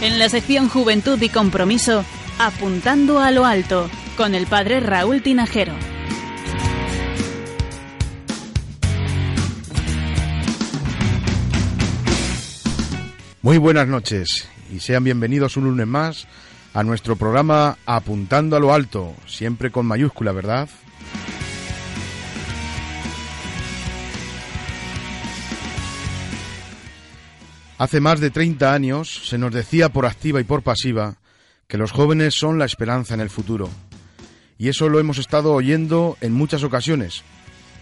[0.00, 2.04] En la sección Juventud y Compromiso,
[2.38, 5.74] apuntando a lo alto, con el padre Raúl Tinajero.
[13.42, 16.28] Muy buenas noches y sean bienvenidos un lunes más
[16.74, 20.68] a nuestro programa Apuntando a lo alto, siempre con mayúscula, ¿verdad?
[27.78, 31.18] Hace más de 30 años se nos decía por activa y por pasiva
[31.68, 33.70] que los jóvenes son la esperanza en el futuro.
[34.58, 37.22] Y eso lo hemos estado oyendo en muchas ocasiones.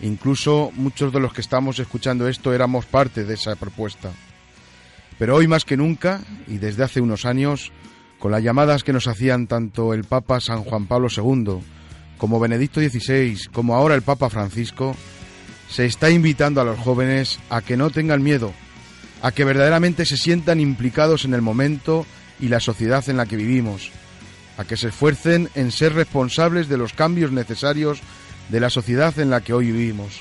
[0.03, 4.11] Incluso muchos de los que estamos escuchando esto éramos parte de esa propuesta.
[5.19, 7.73] Pero hoy más que nunca, y desde hace unos años,
[8.19, 11.61] con las llamadas que nos hacían tanto el Papa San Juan Pablo II,
[12.19, 14.95] como Benedicto XVI, como ahora el Papa Francisco,
[15.71, 18.53] se está invitando a los jóvenes a que no tengan miedo,
[19.23, 22.07] a que verdaderamente se sientan implicados en el momento
[22.41, 23.91] y la sociedad en la que vivimos,
[24.59, 28.01] a que se esfuercen en ser responsables de los cambios necesarios
[28.49, 30.21] de la sociedad en la que hoy vivimos,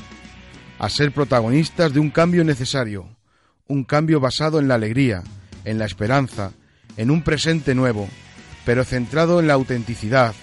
[0.80, 3.08] a ser protagonistas de un cambio necesario,
[3.68, 5.24] un cambio basado en la alegría,
[5.64, 6.52] en la esperanza,
[6.98, 8.08] en un presente nuevo,
[8.66, 10.34] pero centrado en la autenticidad,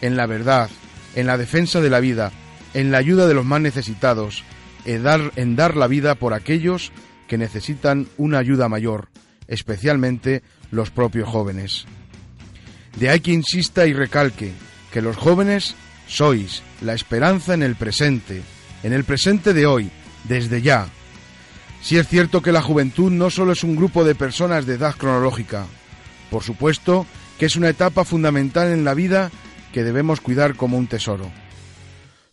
[0.00, 0.70] en la verdad,
[1.14, 2.32] en la defensa de la vida,
[2.74, 4.44] en la ayuda de los más necesitados,
[4.84, 6.92] en dar, en dar la vida por aquellos
[7.32, 9.08] que necesitan una ayuda mayor,
[9.48, 11.86] especialmente los propios jóvenes.
[12.98, 14.52] De ahí que insista y recalque
[14.92, 15.74] que los jóvenes
[16.06, 18.42] sois la esperanza en el presente,
[18.82, 19.90] en el presente de hoy,
[20.24, 20.88] desde ya.
[21.80, 24.94] Si es cierto que la juventud no solo es un grupo de personas de edad
[24.94, 25.64] cronológica,
[26.30, 27.06] por supuesto
[27.38, 29.30] que es una etapa fundamental en la vida
[29.72, 31.32] que debemos cuidar como un tesoro.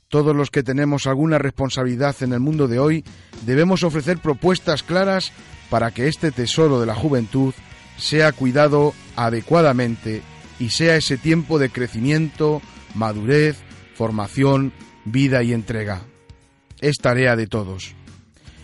[0.09, 3.03] Todos los que tenemos alguna responsabilidad en el mundo de hoy
[3.45, 5.31] debemos ofrecer propuestas claras
[5.69, 7.53] para que este tesoro de la juventud
[7.95, 10.23] sea cuidado adecuadamente
[10.59, 12.59] y sea ese tiempo de crecimiento,
[12.95, 13.57] madurez,
[13.93, 14.73] formación,
[15.05, 16.01] vida y entrega.
[16.81, 17.93] Es tarea de todos.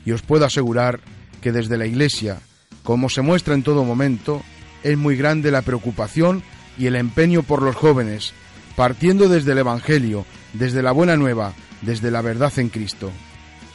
[0.03, 0.99] Y os puedo asegurar
[1.41, 2.39] que desde la Iglesia,
[2.83, 4.41] como se muestra en todo momento,
[4.81, 6.41] es muy grande la preocupación
[6.75, 8.33] y el empeño por los jóvenes,
[8.75, 10.25] partiendo desde el Evangelio,
[10.57, 13.11] desde la buena nueva, desde la verdad en Cristo.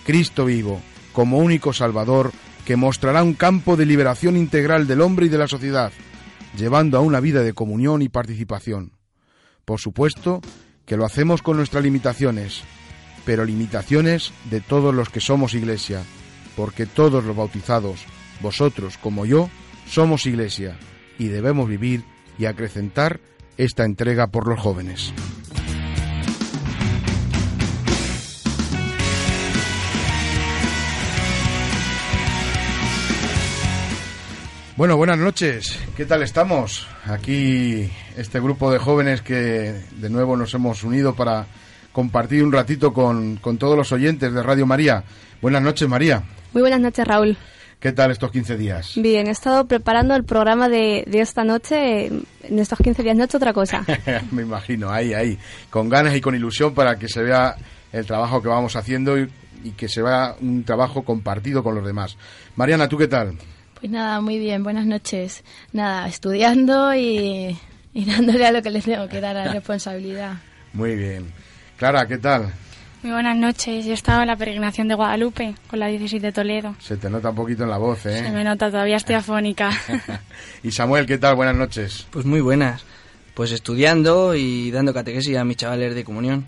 [0.04, 0.80] Cristo vivo,
[1.12, 2.32] como único Salvador,
[2.64, 5.92] que mostrará un campo de liberación integral del hombre y de la sociedad,
[6.56, 8.92] llevando a una vida de comunión y participación.
[9.64, 10.40] Por supuesto
[10.86, 12.62] que lo hacemos con nuestras limitaciones,
[13.24, 16.02] pero limitaciones de todos los que somos iglesia,
[16.56, 18.04] porque todos los bautizados,
[18.40, 19.48] vosotros como yo,
[19.86, 20.78] somos iglesia
[21.18, 22.04] y debemos vivir
[22.38, 23.20] y acrecentar
[23.56, 25.12] esta entrega por los jóvenes.
[34.80, 35.78] Bueno, buenas noches.
[35.94, 36.88] ¿Qué tal estamos?
[37.04, 41.44] Aquí este grupo de jóvenes que de nuevo nos hemos unido para
[41.92, 45.04] compartir un ratito con, con todos los oyentes de Radio María.
[45.42, 46.22] Buenas noches, María.
[46.54, 47.36] Muy buenas noches, Raúl.
[47.78, 48.92] ¿Qué tal estos 15 días?
[48.96, 52.06] Bien, he estado preparando el programa de, de esta noche.
[52.06, 53.84] En estos 15 días no he hecho otra cosa.
[54.30, 55.38] Me imagino, ahí, ahí.
[55.68, 57.54] Con ganas y con ilusión para que se vea
[57.92, 59.30] el trabajo que vamos haciendo y,
[59.62, 62.16] y que se vea un trabajo compartido con los demás.
[62.56, 63.36] Mariana, ¿tú qué tal?
[63.80, 65.42] Pues nada, muy bien, buenas noches.
[65.72, 67.58] Nada, estudiando y,
[67.94, 70.34] y dándole a lo que les tengo que dar a la responsabilidad.
[70.74, 71.32] Muy bien.
[71.78, 72.52] Clara, ¿qué tal?
[73.02, 73.86] Muy buenas noches.
[73.86, 76.76] Yo he estado en la peregrinación de Guadalupe con la diócesis de Toledo.
[76.78, 78.18] Se te nota un poquito en la voz, ¿eh?
[78.18, 79.70] Se me nota, todavía estoy afónica.
[80.62, 81.36] y Samuel, ¿qué tal?
[81.36, 82.06] Buenas noches.
[82.10, 82.84] Pues muy buenas.
[83.32, 86.46] Pues estudiando y dando catequesis a mis chavales de comunión.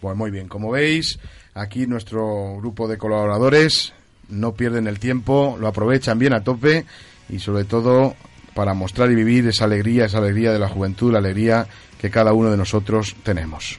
[0.00, 0.48] Pues muy bien.
[0.48, 1.20] Como veis,
[1.54, 3.94] aquí nuestro grupo de colaboradores
[4.32, 6.86] no pierden el tiempo, lo aprovechan bien a tope
[7.28, 8.16] y sobre todo
[8.54, 11.66] para mostrar y vivir esa alegría, esa alegría de la juventud, la alegría
[12.00, 13.78] que cada uno de nosotros tenemos.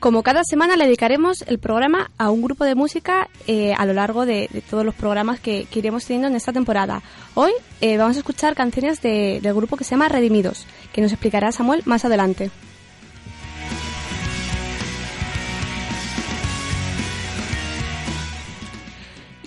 [0.00, 3.94] Como cada semana le dedicaremos el programa a un grupo de música eh, a lo
[3.94, 7.02] largo de, todos los programas que, que, iremos teniendo en esta temporada.
[7.34, 7.50] Hoy
[7.80, 11.50] eh, vamos a escuchar canciones de, del grupo que se llama Redimidos, que nos explicará
[11.50, 12.52] Samuel más adelante.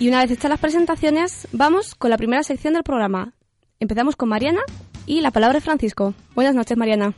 [0.02, 3.34] Y una vez hechas las presentaciones, vamos con la primera sección del programa.
[3.78, 4.62] Empezamos con Mariana
[5.06, 6.12] y la palabra es Francisco.
[6.34, 7.14] Buenas noches, Mariana.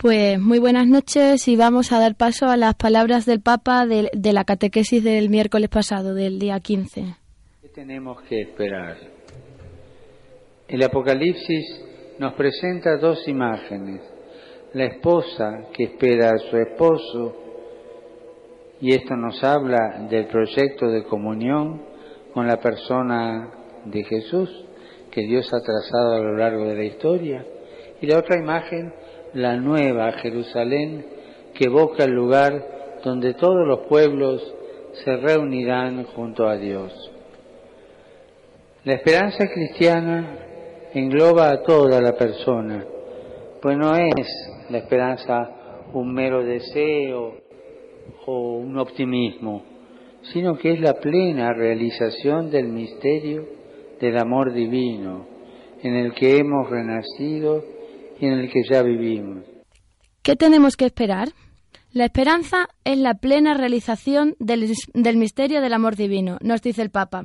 [0.00, 4.08] Pues muy buenas noches y vamos a dar paso a las palabras del Papa de,
[4.12, 7.06] de la catequesis del miércoles pasado, del día 15.
[7.60, 8.98] ¿Qué tenemos que esperar?
[10.68, 11.82] El Apocalipsis
[12.20, 14.00] nos presenta dos imágenes.
[14.74, 17.36] La esposa que espera a su esposo,
[18.80, 21.87] y esto nos habla del proyecto de comunión
[22.38, 23.50] con la persona
[23.84, 24.48] de Jesús
[25.10, 27.44] que Dios ha trazado a lo largo de la historia.
[28.00, 28.94] Y la otra imagen,
[29.34, 31.04] la nueva Jerusalén,
[31.52, 34.54] que evoca el lugar donde todos los pueblos
[35.04, 36.92] se reunirán junto a Dios.
[38.84, 40.38] La esperanza cristiana
[40.94, 42.84] engloba a toda la persona,
[43.60, 44.28] pues no es
[44.70, 45.50] la esperanza
[45.92, 47.34] un mero deseo
[48.26, 49.64] o un optimismo,
[50.32, 53.46] sino que es la plena realización del misterio
[54.00, 55.26] del amor divino
[55.82, 57.64] en el que hemos renacido
[58.20, 59.44] y en el que ya vivimos.
[60.22, 61.28] ¿Qué tenemos que esperar?
[61.92, 66.90] La esperanza es la plena realización del, del, misterio del amor divino, nos dice el
[66.90, 67.24] Papa.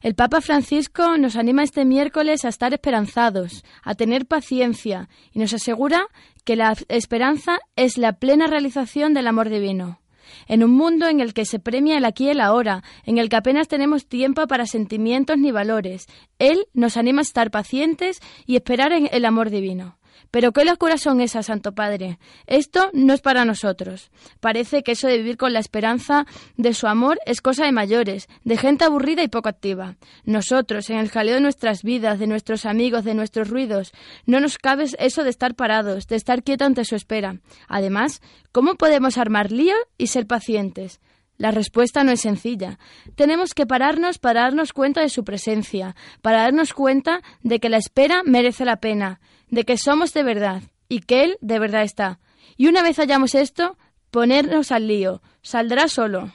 [0.00, 5.54] El Papa Francisco nos anima este miércoles a estar esperanzados, a tener paciencia y nos
[5.54, 6.06] asegura
[6.44, 9.98] que la esperanza es la plena realización del amor divino.
[10.46, 13.28] En un mundo en el que se premia el aquí y el ahora, en el
[13.28, 16.06] que apenas tenemos tiempo para sentimientos ni valores,
[16.38, 19.96] Él nos anima a estar pacientes y esperar en el amor divino.
[20.34, 22.18] Pero qué locuras son esas, Santo Padre.
[22.48, 24.10] Esto no es para nosotros.
[24.40, 26.26] Parece que eso de vivir con la esperanza
[26.56, 29.94] de su amor es cosa de mayores, de gente aburrida y poco activa.
[30.24, 33.92] Nosotros, en el jaleo de nuestras vidas, de nuestros amigos, de nuestros ruidos,
[34.26, 37.36] no nos cabe eso de estar parados, de estar quieto ante su espera.
[37.68, 38.20] Además,
[38.50, 40.98] ¿cómo podemos armar lío y ser pacientes?
[41.36, 42.80] La respuesta no es sencilla.
[43.14, 47.76] Tenemos que pararnos para darnos cuenta de su presencia, para darnos cuenta de que la
[47.76, 49.20] espera merece la pena,
[49.54, 52.18] de que somos de verdad y que Él de verdad está.
[52.56, 53.76] Y una vez hallamos esto,
[54.10, 55.20] ponernos al lío.
[55.42, 56.32] Saldrá solo.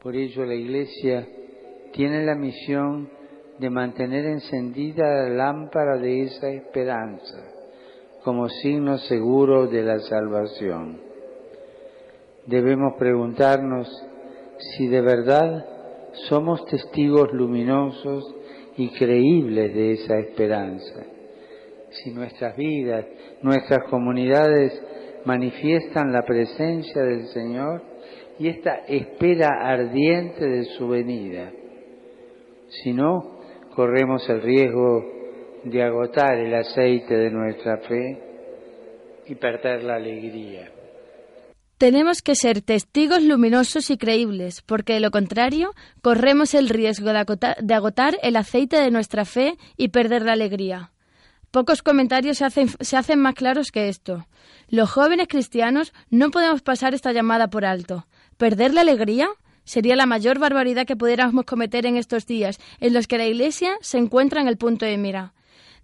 [0.00, 1.26] Por ello la Iglesia
[1.92, 3.10] tiene la misión
[3.58, 7.38] de mantener encendida la lámpara de esa esperanza
[8.24, 11.00] como signo seguro de la salvación.
[12.46, 13.88] Debemos preguntarnos
[14.58, 15.66] si de verdad
[16.28, 18.34] somos testigos luminosos
[18.76, 21.11] y creíbles de esa esperanza
[21.92, 23.06] si nuestras vidas,
[23.42, 24.72] nuestras comunidades
[25.24, 27.82] manifiestan la presencia del Señor
[28.38, 31.50] y esta espera ardiente de su venida.
[32.82, 33.40] Si no,
[33.74, 35.04] corremos el riesgo
[35.64, 38.18] de agotar el aceite de nuestra fe
[39.26, 40.70] y perder la alegría.
[41.78, 47.18] Tenemos que ser testigos luminosos y creíbles, porque de lo contrario corremos el riesgo de
[47.18, 50.91] agotar, de agotar el aceite de nuestra fe y perder la alegría.
[51.52, 54.26] Pocos comentarios se hacen, se hacen más claros que esto.
[54.70, 58.06] Los jóvenes cristianos no podemos pasar esta llamada por alto.
[58.38, 59.28] ¿Perder la alegría?
[59.64, 63.76] Sería la mayor barbaridad que pudiéramos cometer en estos días, en los que la Iglesia
[63.82, 65.34] se encuentra en el punto de mira.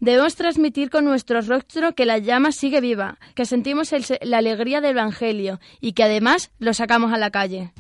[0.01, 4.81] Debemos transmitir con nuestro rostro que la llama sigue viva, que sentimos el, la alegría
[4.81, 7.73] del Evangelio y que además lo sacamos a la calle.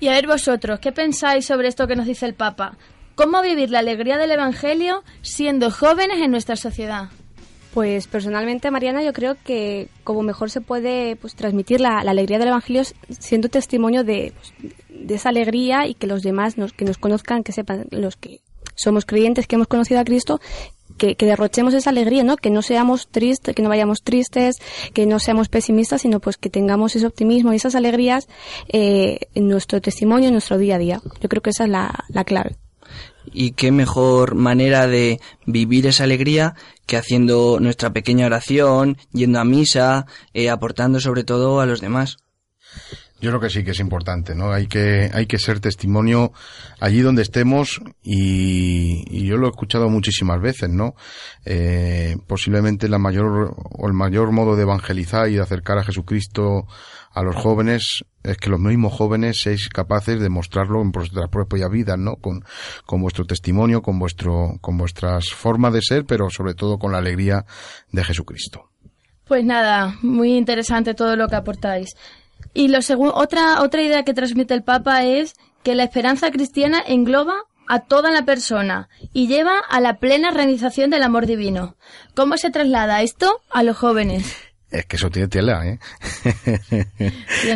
[0.00, 2.76] Y a ver vosotros, ¿qué pensáis sobre esto que nos dice el Papa?
[3.14, 7.08] ¿Cómo vivir la alegría del Evangelio siendo jóvenes en nuestra sociedad?
[7.74, 12.48] Pues personalmente, Mariana, yo creo que como mejor se puede pues, transmitir la, alegría del
[12.48, 17.42] Evangelio siendo testimonio de, pues, de esa alegría y que los demás que nos conozcan,
[17.42, 18.40] que sepan los que
[18.76, 20.40] somos creyentes, que hemos conocido a Cristo,
[20.96, 22.36] que, derrochemos esa alegría, ¿no?
[22.36, 24.58] Que no seamos tristes, que no vayamos tristes,
[24.92, 28.28] que no seamos pesimistas, sino pues que tengamos ese optimismo y esas alegrías
[28.68, 31.00] eh, en nuestro testimonio, en nuestro día a día.
[31.20, 32.56] Yo creo que esa es la, la clave.
[33.32, 36.54] Y qué mejor manera de vivir esa alegría
[36.86, 42.16] que haciendo nuestra pequeña oración, yendo a misa, eh, aportando sobre todo a los demás.
[43.20, 44.52] Yo creo que sí que es importante, ¿no?
[44.52, 46.32] Hay que, hay que ser testimonio
[46.78, 50.94] allí donde estemos y, y yo lo he escuchado muchísimas veces, ¿no?
[51.44, 56.66] Eh, posiblemente la mayor, o el mayor modo de evangelizar y de acercar a Jesucristo
[57.12, 61.70] a los jóvenes es que los mismos jóvenes seáis capaces de mostrarlo en vuestras propias
[61.70, 62.16] vidas, ¿no?
[62.16, 62.44] Con,
[62.86, 66.98] con vuestro testimonio, con vuestro, con vuestras formas de ser, pero sobre todo con la
[66.98, 67.44] alegría
[67.90, 68.70] de Jesucristo.
[69.24, 71.90] Pues nada, muy interesante todo lo que aportáis.
[72.54, 72.78] Y lo
[73.14, 78.10] otra, otra idea que transmite el Papa es que la esperanza cristiana engloba a toda
[78.10, 81.76] la persona y lleva a la plena realización del amor divino.
[82.14, 84.34] ¿Cómo se traslada esto a los jóvenes?
[84.70, 85.78] Es que eso tiene tela, ¿eh?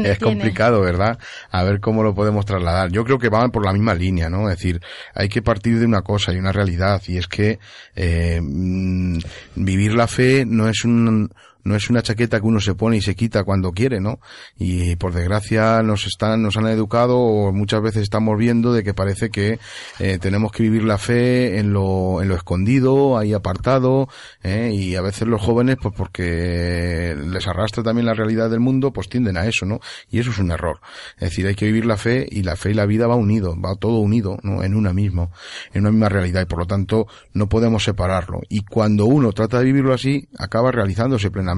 [0.05, 1.19] es complicado, ¿verdad?
[1.51, 2.91] A ver cómo lo podemos trasladar.
[2.91, 4.49] Yo creo que van por la misma línea, ¿no?
[4.49, 4.81] Es decir,
[5.15, 7.59] hay que partir de una cosa y una realidad, y es que
[7.95, 9.19] eh, mm,
[9.57, 11.31] vivir la fe no es un,
[11.65, 14.21] no es una chaqueta que uno se pone y se quita cuando quiere, ¿no?
[14.59, 18.95] Y por desgracia nos están, nos han educado o muchas veces estamos viendo de que
[18.95, 19.59] parece que
[19.99, 24.09] eh, tenemos que vivir la fe en lo, en lo escondido, ahí apartado,
[24.43, 24.71] ¿eh?
[24.75, 29.09] y a veces los jóvenes, pues porque les arrastra también la realidad del mundo, pues
[29.09, 29.81] tienden a eso, ¿no?
[30.11, 30.81] Y eso es un error.
[31.17, 33.55] Es decir, hay que vivir la fe y la fe y la vida va unido,
[33.61, 34.63] va todo unido, ¿no?
[34.63, 35.31] En una misma,
[35.73, 38.41] en una misma realidad y por lo tanto no podemos separarlo.
[38.49, 41.52] Y cuando uno trata de vivirlo así, acaba realizándose plenamente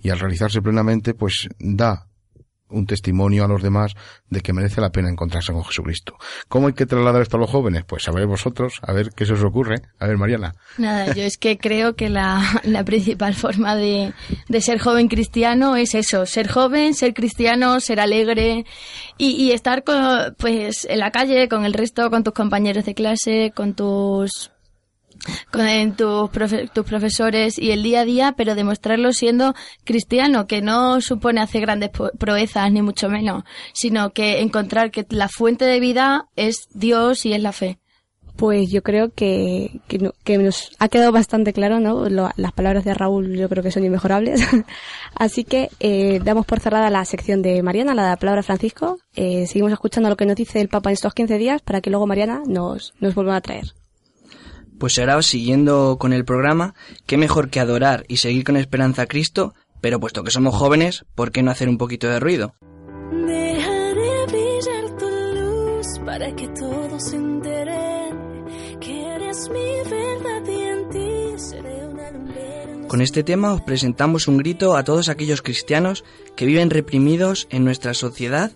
[0.00, 2.06] y al realizarse plenamente pues da
[2.74, 3.94] un testimonio a los demás
[4.28, 6.16] de que merece la pena encontrarse con Jesucristo.
[6.48, 7.84] ¿Cómo hay que trasladar esto a los jóvenes?
[7.86, 9.76] Pues a ver vosotros, a ver qué se os ocurre.
[9.98, 10.54] A ver, Mariana.
[10.78, 12.42] Nada, yo es que creo que la,
[12.84, 14.12] principal forma de,
[14.48, 18.64] de, ser joven cristiano es eso, ser joven, ser cristiano, ser alegre
[19.18, 22.94] y, y estar con, pues en la calle con el resto, con tus compañeros de
[22.94, 24.50] clase, con tus
[25.50, 26.30] con tus,
[26.72, 29.54] tus profesores y el día a día, pero demostrarlo siendo
[29.84, 35.28] cristiano, que no supone hacer grandes proezas, ni mucho menos, sino que encontrar que la
[35.28, 37.78] fuente de vida es Dios y es la fe.
[38.36, 42.08] Pues yo creo que, que, nos ha quedado bastante claro, ¿no?
[42.08, 44.40] las palabras de Raúl yo creo que son inmejorables.
[45.14, 48.98] Así que eh, damos por cerrada la sección de Mariana, la de la palabra Francisco.
[49.14, 51.90] Eh, seguimos escuchando lo que nos dice el Papa en estos 15 días para que
[51.90, 53.66] luego Mariana nos, nos vuelva a traer.
[54.78, 56.74] Pues ahora, siguiendo con el programa,
[57.06, 61.04] qué mejor que adorar y seguir con esperanza a Cristo, pero puesto que somos jóvenes,
[61.14, 62.54] ¿por qué no hacer un poquito de ruido?
[63.12, 67.18] Dejaré brillar tu luz para que todos se
[68.80, 74.36] que eres mi verdad y en ti seré una Con este tema os presentamos un
[74.38, 76.04] grito a todos aquellos cristianos
[76.36, 78.52] que viven reprimidos en nuestra sociedad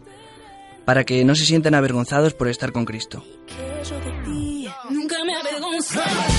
[0.85, 3.23] para que no se sientan avergonzados por estar con Cristo.
[5.95, 6.38] Verdad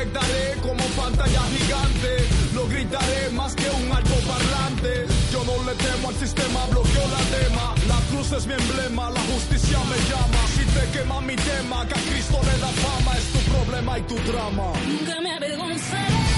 [0.00, 2.28] proyectaré como pantalla gigante.
[2.54, 5.06] Lo gritaré más que un alto parlante.
[5.32, 7.74] Yo no le temo al sistema, bloqueo la tema.
[7.88, 10.40] La cruz es mi emblema, la justicia me llama.
[10.54, 14.02] Si te quema mi tema, que a Cristo le da fama, es tu problema y
[14.02, 14.72] tu drama.
[14.86, 16.29] Nunca me avergonzaré.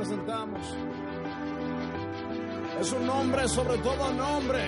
[0.00, 0.66] Representamos.
[2.80, 4.64] Es un nombre sobre todo nombre.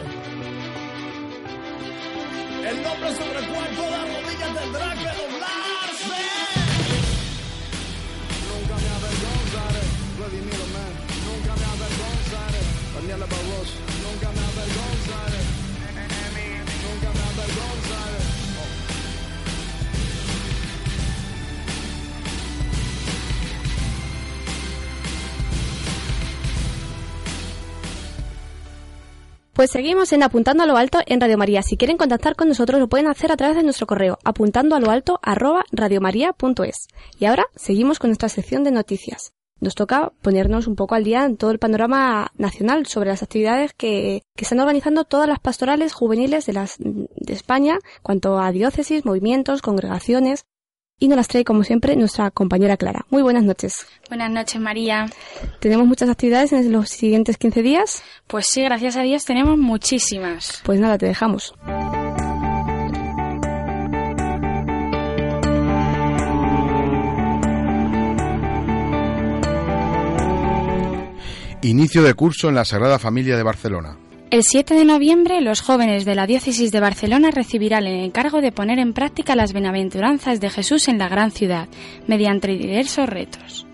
[2.68, 6.20] El nombre sobre el cual toda rodilla tendrá que doblarse.
[8.52, 9.84] Nunca me avergonzaré.
[10.18, 10.92] Vladimir Man.
[11.24, 12.62] Nunca me avergonzaré.
[12.94, 13.68] Daniela Barros.
[14.04, 15.40] Nunca me avergonzaré.
[16.84, 17.81] Nunca me avergonzaré.
[29.62, 31.62] Pues seguimos en Apuntando a lo Alto en Radio María.
[31.62, 34.80] Si quieren contactar con nosotros lo pueden hacer a través de nuestro correo apuntando a
[34.80, 36.88] lo alto arroba radiomaria.es.
[37.20, 39.34] Y ahora seguimos con nuestra sección de noticias.
[39.60, 43.72] Nos toca ponernos un poco al día en todo el panorama nacional sobre las actividades
[43.72, 50.44] que, están organizando todas las pastorales juveniles de España, cuanto a diócesis, movimientos, congregaciones.
[51.02, 53.06] Y nos las trae, como siempre, nuestra compañera Clara.
[53.10, 53.88] Muy buenas noches.
[54.08, 55.06] Buenas noches, María.
[55.58, 58.04] ¿Tenemos muchas actividades en los siguientes 15 días?
[58.28, 60.62] Pues sí, gracias a Dios tenemos muchísimas.
[60.64, 61.54] Pues nada, te dejamos.
[71.62, 73.98] Inicio de curso en la Sagrada Familia de Barcelona.
[74.32, 78.50] El 7 de noviembre, los jóvenes de la Diócesis de Barcelona recibirán el encargo de
[78.50, 81.68] poner en práctica las bienaventuranzas de Jesús en la gran ciudad,
[82.06, 83.66] mediante diversos retos.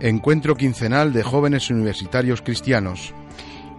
[0.00, 3.14] Encuentro quincenal de jóvenes universitarios cristianos.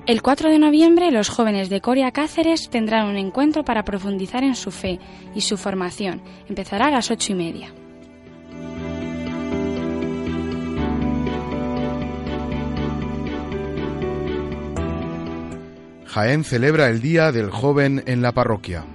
[0.06, 4.56] El 4 de noviembre, los jóvenes de Coria Cáceres tendrán un encuentro para profundizar en
[4.56, 5.00] su fe
[5.36, 6.22] y su formación.
[6.48, 7.74] Empezará a las ocho y media.
[16.18, 18.86] Jaén celebra el Día del Joven en la parroquia.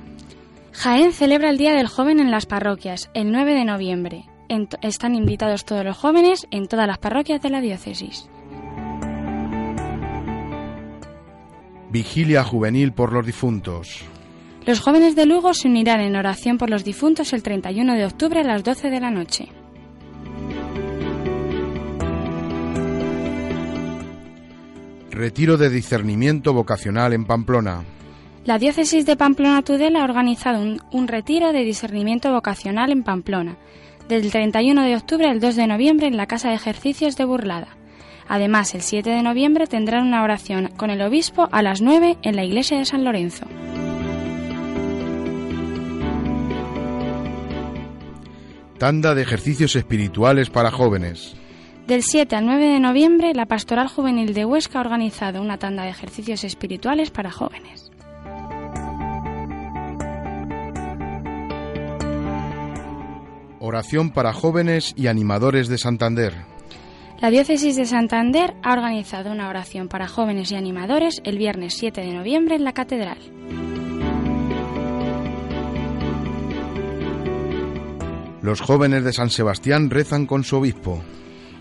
[0.72, 4.24] Jaén celebra el Día del Joven en las parroquias, el 9 de noviembre.
[4.82, 8.28] Están invitados todos los jóvenes en todas las parroquias de la diócesis.
[11.92, 14.00] Vigilia juvenil por los difuntos.
[14.66, 18.40] Los jóvenes de Lugo se unirán en oración por los difuntos el 31 de octubre
[18.40, 19.48] a las 12 de la noche.
[25.22, 27.84] Retiro de discernimiento vocacional en Pamplona.
[28.44, 33.56] La diócesis de Pamplona Tudela ha organizado un, un retiro de discernimiento vocacional en Pamplona,
[34.08, 37.68] del 31 de octubre al 2 de noviembre en la Casa de Ejercicios de Burlada.
[38.26, 42.34] Además, el 7 de noviembre tendrán una oración con el obispo a las 9 en
[42.34, 43.46] la iglesia de San Lorenzo.
[48.76, 51.36] Tanda de ejercicios espirituales para jóvenes.
[51.86, 55.82] Del 7 al 9 de noviembre, la Pastoral Juvenil de Huesca ha organizado una tanda
[55.82, 57.90] de ejercicios espirituales para jóvenes.
[63.58, 66.34] Oración para jóvenes y animadores de Santander.
[67.20, 72.00] La Diócesis de Santander ha organizado una oración para jóvenes y animadores el viernes 7
[72.00, 73.18] de noviembre en la Catedral.
[78.40, 81.02] Los jóvenes de San Sebastián rezan con su obispo.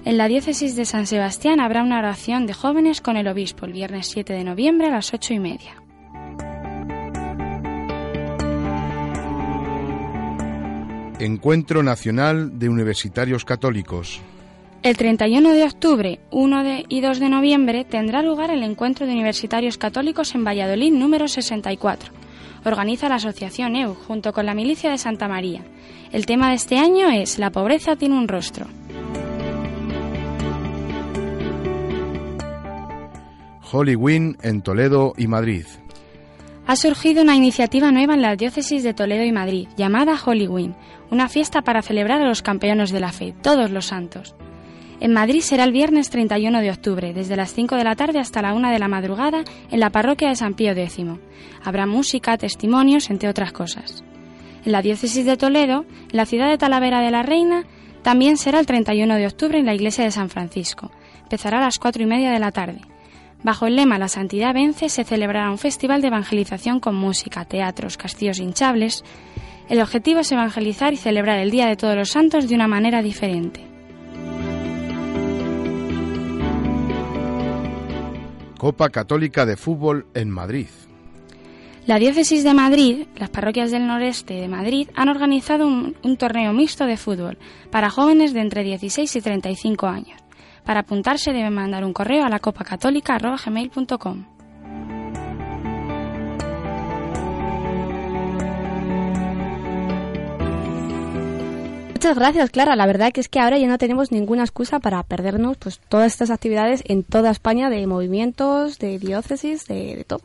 [0.03, 3.73] En la Diócesis de San Sebastián habrá una oración de jóvenes con el obispo el
[3.73, 5.75] viernes 7 de noviembre a las 8 y media.
[11.19, 14.19] Encuentro Nacional de Universitarios Católicos.
[14.81, 19.13] El 31 de octubre, 1 de y 2 de noviembre tendrá lugar el Encuentro de
[19.13, 22.11] Universitarios Católicos en Valladolid número 64.
[22.65, 25.61] Organiza la Asociación EU junto con la Milicia de Santa María.
[26.11, 28.65] El tema de este año es La pobreza tiene un rostro.
[33.71, 35.65] Holy Win en Toledo y Madrid.
[36.67, 40.75] Ha surgido una iniciativa nueva en las diócesis de Toledo y Madrid, llamada Holy Win,
[41.09, 44.35] una fiesta para celebrar a los campeones de la fe, todos los santos.
[44.99, 48.41] En Madrid será el viernes 31 de octubre, desde las 5 de la tarde hasta
[48.41, 50.97] la 1 de la madrugada, en la parroquia de San Pío X.
[51.63, 54.03] Habrá música, testimonios, entre otras cosas.
[54.63, 57.63] En la diócesis de Toledo, en la ciudad de Talavera de la Reina,
[58.03, 60.91] también será el 31 de octubre en la iglesia de San Francisco.
[61.23, 62.81] Empezará a las 4 y media de la tarde.
[63.43, 67.97] Bajo el lema La Santidad Vence se celebrará un festival de evangelización con música, teatros,
[67.97, 69.03] castillos hinchables.
[69.67, 73.01] El objetivo es evangelizar y celebrar el Día de Todos los Santos de una manera
[73.01, 73.65] diferente.
[78.57, 80.67] Copa Católica de Fútbol en Madrid.
[81.87, 86.53] La Diócesis de Madrid, las parroquias del noreste de Madrid, han organizado un, un torneo
[86.53, 87.39] mixto de fútbol
[87.71, 90.20] para jóvenes de entre 16 y 35 años.
[90.65, 94.25] Para apuntarse debe mandar un correo a la copacatólica.com.
[102.01, 102.75] Muchas gracias, Clara.
[102.75, 106.11] La verdad que es que ahora ya no tenemos ninguna excusa para perdernos pues todas
[106.11, 110.21] estas actividades en toda España de movimientos, de diócesis, de, de todo.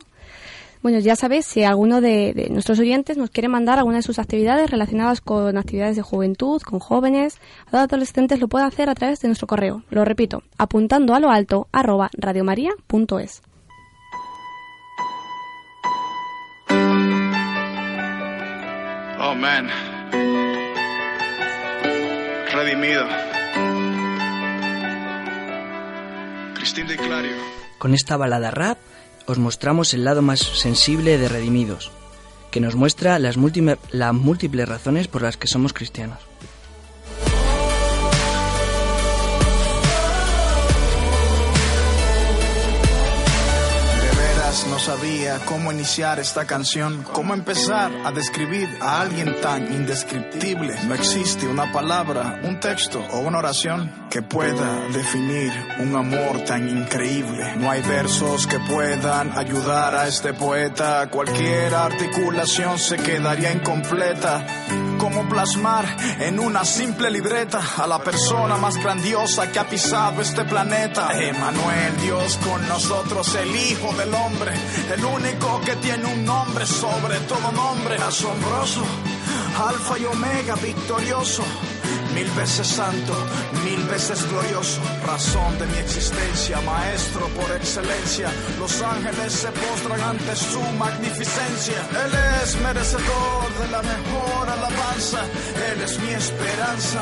[0.81, 4.19] Bueno, ya sabéis, si alguno de, de nuestros oyentes nos quiere mandar alguna de sus
[4.19, 7.39] actividades relacionadas con actividades de juventud, con jóvenes
[7.71, 9.83] o adolescentes, lo puede hacer a través de nuestro correo.
[9.89, 13.41] Lo repito, apuntando a lo alto arroba radiomaria.es.
[19.19, 19.67] Oh man.
[22.53, 23.05] Redimido.
[26.53, 27.35] Cristín de Clario.
[27.77, 28.77] Con esta balada rap
[29.27, 31.91] os mostramos el lado más sensible de Redimidos,
[32.49, 36.19] que nos muestra las, múltime- las múltiples razones por las que somos cristianos.
[44.65, 50.75] No sabía cómo iniciar esta canción, cómo empezar a describir a alguien tan indescriptible.
[50.85, 56.67] No existe una palabra, un texto o una oración que pueda definir un amor tan
[56.67, 57.55] increíble.
[57.57, 61.07] No hay versos que puedan ayudar a este poeta.
[61.09, 64.45] Cualquier articulación se quedaría incompleta.
[64.97, 65.85] ¿Cómo plasmar
[66.19, 71.09] en una simple libreta a la persona más grandiosa que ha pisado este planeta?
[71.13, 74.46] Emanuel, Dios con nosotros, el Hijo del Hombre,
[74.93, 78.83] el único que tiene un nombre sobre todo nombre, asombroso,
[79.57, 81.43] Alfa y Omega, victorioso.
[82.13, 83.13] Mil veces santo,
[83.63, 88.29] mil veces glorioso, razón de mi existencia, maestro por excelencia.
[88.59, 91.79] Los ángeles se postran ante su magnificencia.
[92.05, 95.19] Él es merecedor de la mejor alabanza,
[95.71, 97.01] Él es mi esperanza.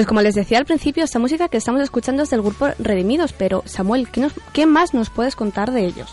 [0.00, 3.34] Pues como les decía al principio, esta música que estamos escuchando es del grupo Redimidos,
[3.34, 6.08] pero Samuel, ¿qué, nos- qué más nos puedes contar de ellos?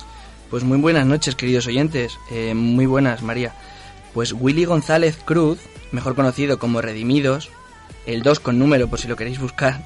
[0.49, 2.17] Pues muy buenas noches, queridos oyentes.
[2.29, 3.53] Eh, muy buenas, María.
[4.13, 5.59] Pues Willy González Cruz,
[5.93, 7.49] mejor conocido como Redimidos,
[8.05, 9.81] el 2 con número por si lo queréis buscar,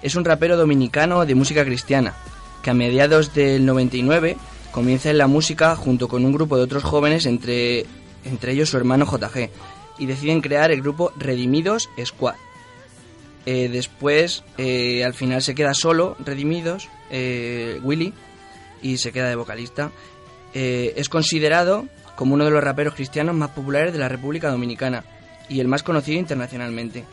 [0.00, 2.14] es un rapero dominicano de música cristiana,
[2.62, 4.38] que a mediados del 99
[4.70, 7.84] comienza en la música junto con un grupo de otros jóvenes, entre,
[8.24, 9.50] entre ellos su hermano JG,
[9.98, 12.36] y deciden crear el grupo Redimidos Squad.
[13.44, 18.12] Eh, después, eh, al final se queda solo, Redimidos, eh, Willy,
[18.82, 19.90] y se queda de vocalista.
[20.54, 25.02] Es considerado como uno de los raperos cristianos más populares de la República Dominicana
[25.48, 27.04] y el más conocido internacionalmente.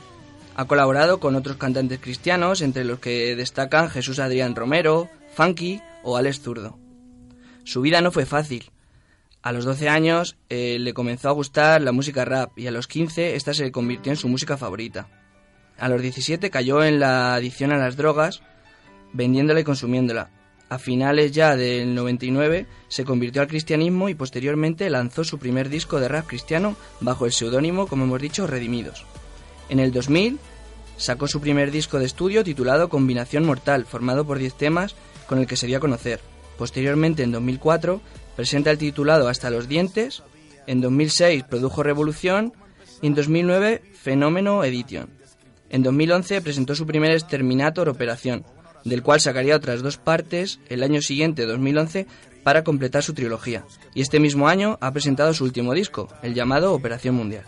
[0.56, 6.18] Ha colaborado con otros cantantes cristianos, entre los que destacan Jesús Adrián Romero, Funky o
[6.18, 6.78] Alex Zurdo.
[7.63, 8.72] Su vida no fue fácil.
[9.42, 13.36] A los 12 años le comenzó a gustar la música rap y a los 15
[13.36, 15.08] esta se convirtió en su música favorita.
[15.80, 18.42] A los 17 cayó en la adicción a las drogas,
[19.13, 20.30] vendiéndola y consumiéndola.
[20.70, 26.00] A finales ya del 99 se convirtió al cristianismo y posteriormente lanzó su primer disco
[26.00, 29.06] de rap cristiano bajo el seudónimo, como hemos dicho, Redimidos.
[29.70, 30.38] En el 2000
[30.98, 35.48] sacó su primer disco de estudio titulado Combinación Mortal, formado por 10 temas con el
[35.48, 36.20] que se dio a conocer.
[36.58, 38.02] Posteriormente, en 2004,
[38.36, 40.24] presenta el titulado Hasta los dientes,
[40.68, 42.54] en 2006 produjo Revolución
[43.02, 45.19] y en 2009 Fenómeno Edition.
[45.70, 48.44] En 2011 presentó su primer Exterminator Operación,
[48.86, 52.08] del cual sacaría otras dos partes el año siguiente, 2011,
[52.44, 53.66] para completar su trilogía.
[53.94, 57.44] Y este mismo año ha presentado su último disco, el llamado Operación Mundial.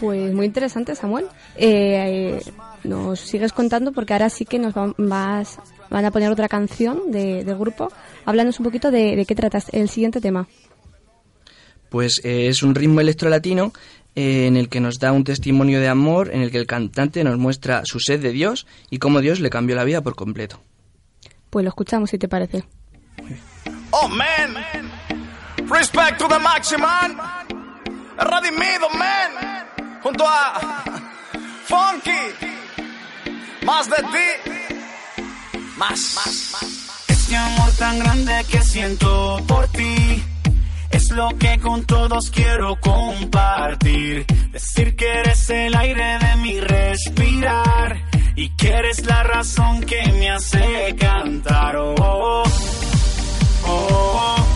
[0.00, 1.26] Pues muy interesante, Samuel.
[1.56, 5.58] Eh, eh, nos sigues contando porque ahora sí que nos van, vas,
[5.90, 7.88] van a poner otra canción de- del grupo.
[8.24, 10.48] Háblanos un poquito de, de qué tratas el siguiente tema.
[11.88, 13.72] Pues eh, es un ritmo electrolatino
[14.14, 17.24] eh, en el que nos da un testimonio de amor, en el que el cantante
[17.24, 20.60] nos muestra su sed de Dios y cómo Dios le cambió la vida por completo.
[21.48, 22.64] Pues lo escuchamos si te parece.
[23.90, 24.56] Oh man,
[25.68, 27.16] respect to the Maximan,
[28.18, 29.66] redimido man,
[30.02, 30.82] junto a
[31.64, 32.46] Funky,
[33.64, 34.50] más de ti,
[35.76, 37.04] más.
[37.08, 40.22] Este amor tan grande que siento por ti
[40.92, 44.26] es lo que con todos quiero compartir.
[44.52, 47.96] Decir que eres el aire de mi respirar
[48.36, 51.76] y que eres la razón que me hace cantar.
[51.76, 52.44] Oh, oh, oh,
[53.66, 54.51] oh, oh,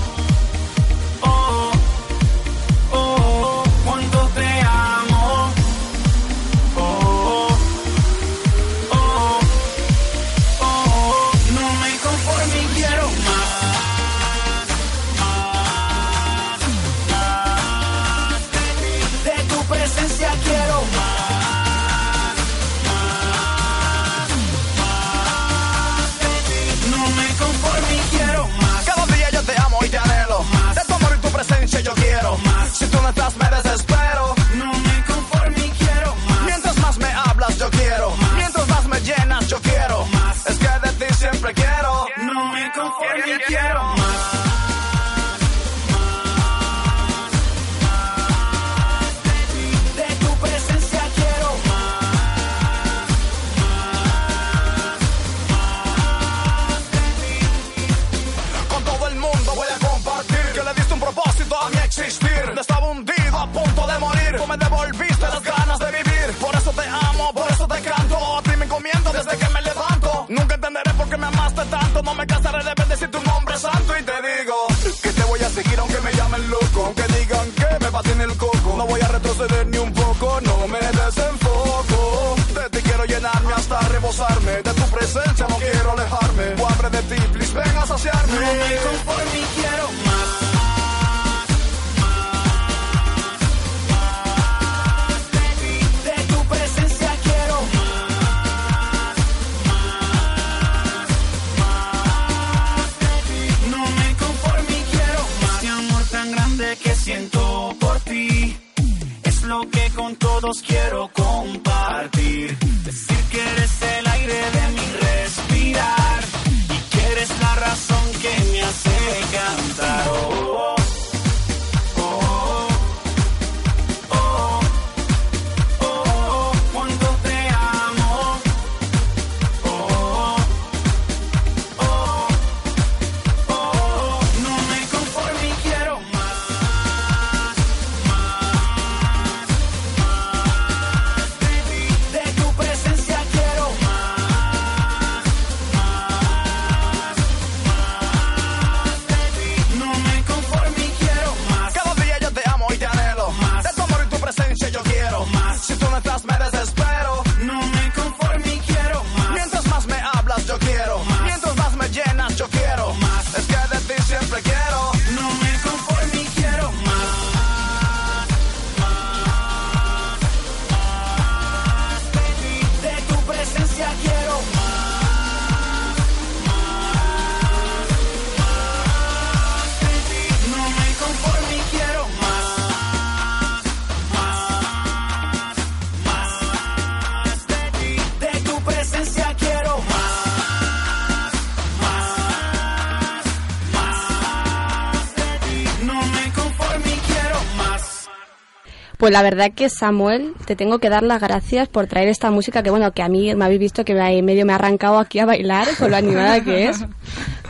[199.07, 202.65] Pues la verdad que Samuel, te tengo que dar las gracias por traer esta música
[202.65, 205.21] que bueno, que a mí me habéis visto que me, medio me ha arrancado aquí
[205.21, 206.85] a bailar con lo animada que es.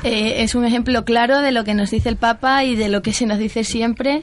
[0.04, 3.02] Eh, es un ejemplo claro de lo que nos dice el Papa y de lo
[3.02, 4.22] que se nos dice siempre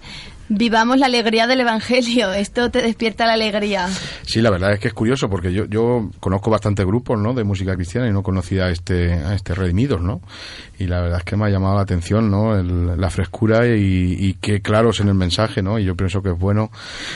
[0.56, 2.34] vivamos la alegría del Evangelio.
[2.34, 3.88] Esto te despierta la alegría.
[4.24, 7.34] Sí, la verdad es que es curioso porque yo, yo conozco bastantes grupos ¿no?
[7.34, 10.22] de música cristiana y no conocía a este, a este Redimidos, ¿no?
[10.80, 12.62] Y la verdad es que me ha llamado la atención ¿no?
[12.62, 15.78] la frescura y, y qué claros en el mensaje, ¿no?
[15.80, 16.72] Y yo pienso que es bueno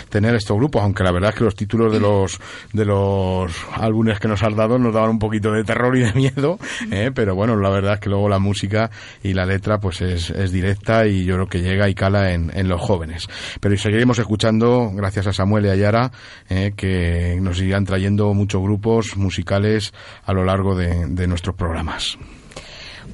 [0.10, 2.40] tener estos grupos, aunque la verdad es que los títulos de los,
[2.74, 6.14] de los álbumes que nos has dado nos daban un poquito de terror y de
[6.14, 6.60] miedo,
[6.92, 7.12] ¿eh?
[7.14, 8.90] pero bueno, la verdad es que luego la música
[9.24, 12.52] y la letra pues es, es directa y yo creo que llega y cala en,
[12.56, 13.27] en los jóvenes.
[13.60, 16.12] Pero seguiremos escuchando, gracias a Samuel y a Yara,
[16.50, 19.94] eh, que nos irán trayendo muchos grupos musicales
[20.26, 22.18] a lo largo de, de nuestros programas.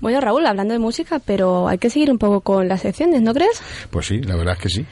[0.02, 3.34] Bueno, Raúl, hablando de música, pero hay que seguir un poco con las secciones, ¿no
[3.34, 3.62] crees?
[3.90, 4.86] Pues sí, la verdad es que sí.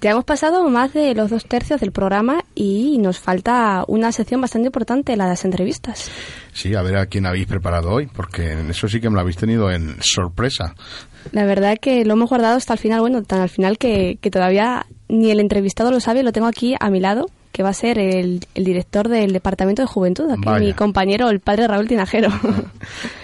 [0.00, 4.40] Ya hemos pasado más de los dos tercios del programa y nos falta una sección
[4.40, 6.10] bastante importante, la de las entrevistas.
[6.54, 9.20] Sí, a ver a quién habéis preparado hoy, porque en eso sí que me lo
[9.20, 10.74] habéis tenido en sorpresa.
[11.32, 14.30] La verdad que lo hemos guardado hasta el final, bueno, tan al final que, que
[14.30, 17.74] todavía ni el entrevistado lo sabe, lo tengo aquí a mi lado, que va a
[17.74, 20.64] ser el, el director del Departamento de Juventud, aquí Vaya.
[20.64, 22.30] mi compañero, el padre Raúl Tinajero.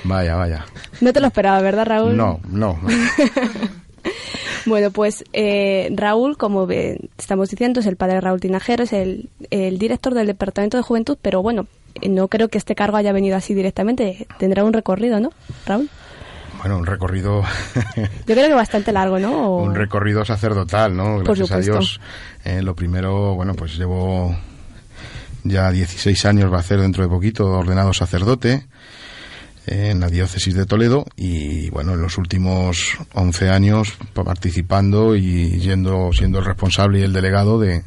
[0.05, 0.67] Vaya, vaya.
[1.01, 2.17] no te lo esperaba, ¿verdad, Raúl?
[2.17, 2.79] No, no.
[4.67, 6.67] Bueno, pues eh, Raúl, como
[7.19, 11.17] estamos diciendo, es el padre Raúl Tinajero, es el, el director del Departamento de Juventud,
[11.23, 11.67] pero bueno,
[12.01, 14.27] eh, no creo que este cargo haya venido así directamente.
[14.39, 15.31] Tendrá un recorrido, ¿no,
[15.67, 15.89] Raúl?
[16.59, 17.43] Bueno, un recorrido,
[17.97, 19.51] Yo creo que bastante largo, ¿no?
[19.53, 21.19] O- un recorrido sacerdotal, ¿no?
[21.21, 21.59] Gracias a.
[21.61, 22.01] Dios.
[22.45, 24.35] Eh, lo primero, bueno, pues llevo
[25.45, 28.67] ya 16 años, va a hacer dentro de poquito, ordenado sacerdote
[29.67, 36.11] en la diócesis de Toledo y bueno, en los últimos 11 años participando y yendo,
[36.13, 37.83] siendo el responsable y el delegado de,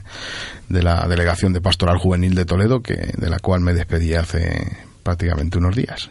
[0.68, 4.78] de la Delegación de Pastoral Juvenil de Toledo, que, de la cual me despedí hace
[5.04, 6.10] prácticamente unos días.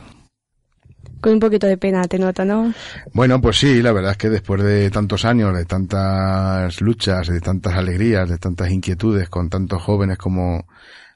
[1.21, 2.73] Con un poquito de pena te nota, ¿no?
[3.13, 7.41] Bueno, pues sí, la verdad es que después de tantos años, de tantas luchas, de
[7.41, 10.67] tantas alegrías, de tantas inquietudes con tantos jóvenes como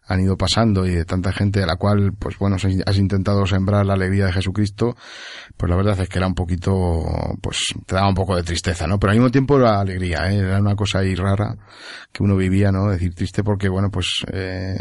[0.07, 3.87] han ido pasando y de tanta gente a la cual, pues bueno, has intentado sembrar
[3.87, 4.97] la alegría de Jesucristo,
[5.57, 7.03] pues la verdad es que era un poquito,
[7.41, 8.99] pues te daba un poco de tristeza, ¿no?
[8.99, 10.38] Pero al mismo tiempo era alegría, ¿eh?
[10.38, 11.57] Era una cosa ahí rara
[12.12, 12.91] que uno vivía, ¿no?
[12.91, 14.77] Decir triste porque, bueno, pues, eh,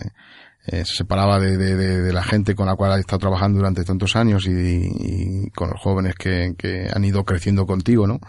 [0.68, 3.58] eh, se separaba de, de, de, de la gente con la cual ha estado trabajando
[3.58, 8.20] durante tantos años y, y con los jóvenes que, que han ido creciendo contigo, ¿no?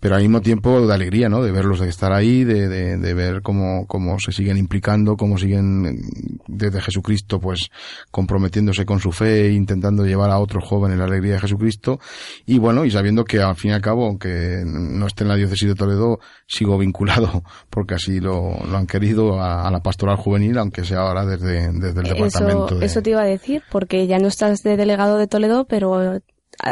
[0.00, 1.42] Pero al mismo tiempo de alegría, ¿no?
[1.42, 5.38] De verlos, de estar ahí, de, de, de ver cómo, cómo se siguen implicando, cómo
[5.38, 6.00] siguen
[6.48, 7.70] desde Jesucristo, pues,
[8.10, 12.00] comprometiéndose con su fe intentando llevar a otros jóvenes la alegría de Jesucristo.
[12.46, 15.36] Y bueno, y sabiendo que al fin y al cabo, aunque no esté en la
[15.36, 20.16] diócesis de Toledo, sigo vinculado, porque así lo, lo han querido a, a la pastoral
[20.16, 22.86] juvenil, aunque sea ahora desde, desde el departamento Eso, de...
[22.86, 26.20] eso te iba a decir, porque ya no estás de delegado de Toledo, pero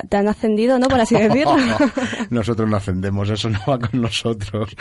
[0.08, 0.88] te han ascendido, ¿no?
[0.88, 1.56] Por así decirlo.
[2.30, 4.76] nosotros no ascendemos, eso no va con nosotros.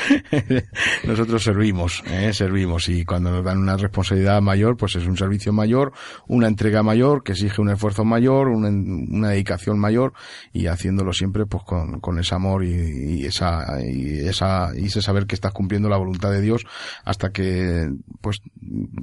[1.04, 2.32] nosotros servimos, ¿eh?
[2.34, 5.94] servimos y cuando nos dan una responsabilidad mayor, pues es un servicio mayor,
[6.28, 10.14] una entrega mayor que exige un esfuerzo mayor, una, una dedicación mayor
[10.54, 15.26] y haciéndolo siempre pues con, ese amor y, y, esa y esa y ese saber
[15.26, 16.66] que estás cumpliendo la voluntad de Dios
[17.06, 17.90] hasta que
[18.22, 18.42] pues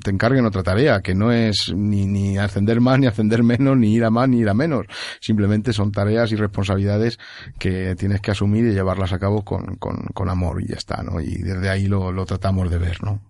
[0.03, 3.95] te encarguen otra tarea que no es ni ni ascender más ni ascender menos ni
[3.95, 4.87] ir a más ni ir a menos
[5.21, 7.19] simplemente son tareas y responsabilidades
[7.59, 11.21] que tienes que asumir y llevarlas a cabo con, con, amor y ya está, ¿no?
[11.21, 13.21] Y desde ahí lo, tratamos de ver, ¿no?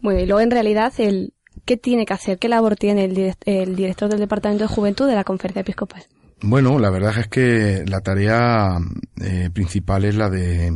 [0.00, 1.32] Bueno, y luego en realidad el
[1.64, 2.38] ¿qué tiene que hacer?
[2.38, 6.04] ¿Qué labor tiene el, el director del Departamento de Juventud de la Conferencia Episcopal?
[6.44, 8.76] Bueno, la verdad es que la tarea
[9.20, 10.72] eh, principal es la de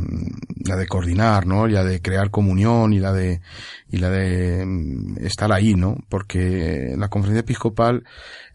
[0.65, 1.67] la de coordinar, ¿no?
[1.67, 3.41] La de crear comunión y la de
[3.89, 5.97] y la de mm, estar ahí, ¿no?
[6.07, 8.05] Porque la conferencia episcopal,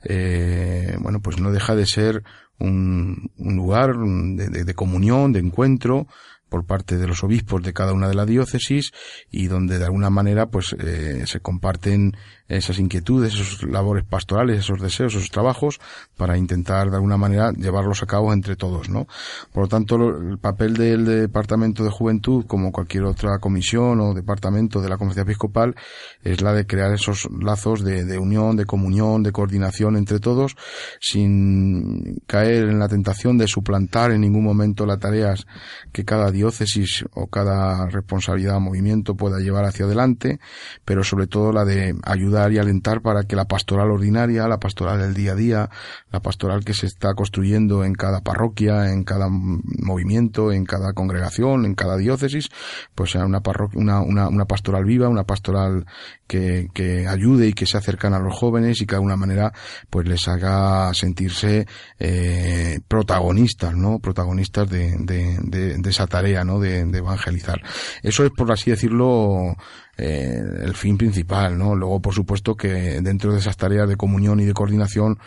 [0.05, 2.23] eh, bueno, pues no deja de ser
[2.59, 6.07] un, un lugar de, de, de comunión, de encuentro,
[6.53, 8.93] por parte de los obispos de cada una de las diócesis
[9.31, 12.15] y donde de alguna manera pues eh, se comparten
[12.57, 15.81] esas inquietudes, esos labores pastorales, esos deseos, esos trabajos
[16.17, 19.07] para intentar de alguna manera llevarlos a cabo entre todos, ¿no?
[19.53, 24.81] Por lo tanto, el papel del Departamento de Juventud, como cualquier otra comisión o departamento
[24.81, 25.75] de la Conferencia Episcopal,
[26.23, 30.57] es la de crear esos lazos de, de unión, de comunión, de coordinación entre todos,
[31.01, 35.47] sin caer en la tentación de suplantar en ningún momento las tareas
[35.93, 40.39] que cada diócesis o cada responsabilidad o movimiento pueda llevar hacia adelante,
[40.85, 44.59] pero sobre todo la de ayudar ayudar y alentar para que la pastoral ordinaria, la
[44.59, 45.71] pastoral del día a día,
[46.11, 51.65] la pastoral que se está construyendo en cada parroquia, en cada movimiento, en cada congregación,
[51.65, 52.49] en cada diócesis,
[52.95, 55.87] pues sea una, parroquia, una, una, una pastoral viva, una pastoral
[56.27, 59.53] que, que ayude y que se acercan a los jóvenes y que de alguna manera
[59.91, 61.67] pues les haga sentirse
[61.99, 63.99] eh, protagonistas, ¿no?
[63.99, 66.59] Protagonistas de, de, de, de esa tarea, ¿no?
[66.59, 67.61] De, evangelizar.
[68.03, 69.57] Eso es, por así decirlo,
[69.99, 71.75] eh, el fin principal, ¿no?
[71.75, 75.19] Luego, por supuesto, que dentro de esas tareas de comunión y de coordinación,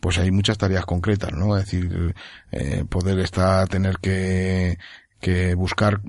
[0.00, 1.56] pues hay muchas tareas concretas, ¿no?
[1.56, 2.14] Es decir,
[2.50, 4.78] eh, poder estar, tener que,
[5.20, 6.00] que buscar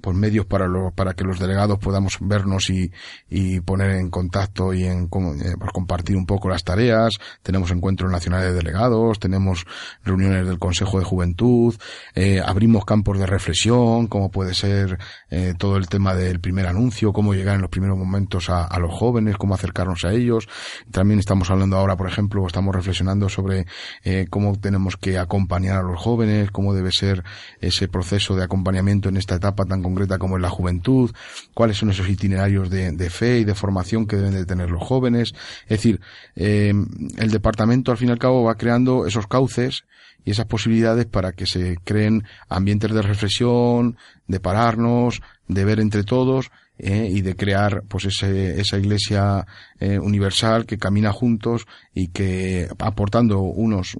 [0.00, 2.90] pues medios para lo, para que los delegados podamos vernos y,
[3.28, 7.18] y poner en contacto y en eh, compartir un poco las tareas.
[7.42, 9.66] Tenemos encuentros nacionales de delegados, tenemos
[10.04, 11.74] reuniones del Consejo de Juventud,
[12.14, 14.98] eh, abrimos campos de reflexión, como puede ser
[15.30, 18.78] eh, todo el tema del primer anuncio, cómo llegar en los primeros momentos a, a
[18.78, 20.48] los jóvenes, cómo acercarnos a ellos.
[20.90, 23.66] También estamos hablando ahora, por ejemplo, estamos reflexionando sobre
[24.04, 27.24] eh, cómo tenemos que acompañar a los jóvenes, cómo debe ser
[27.60, 31.10] ese proceso de acompañamiento en esta etapa tan concreta como es la juventud,
[31.54, 35.34] cuáles son esos itinerarios de, fe y de formación que deben de tener los jóvenes.
[35.62, 36.00] Es decir,
[36.36, 36.72] eh,
[37.16, 39.84] el departamento al fin y al cabo va creando esos cauces
[40.24, 43.96] y esas posibilidades para que se creen ambientes de reflexión,
[44.26, 49.46] de pararnos, de ver entre todos eh, y de crear pues ese, esa iglesia
[49.80, 53.98] eh, universal que camina juntos y que aportando unos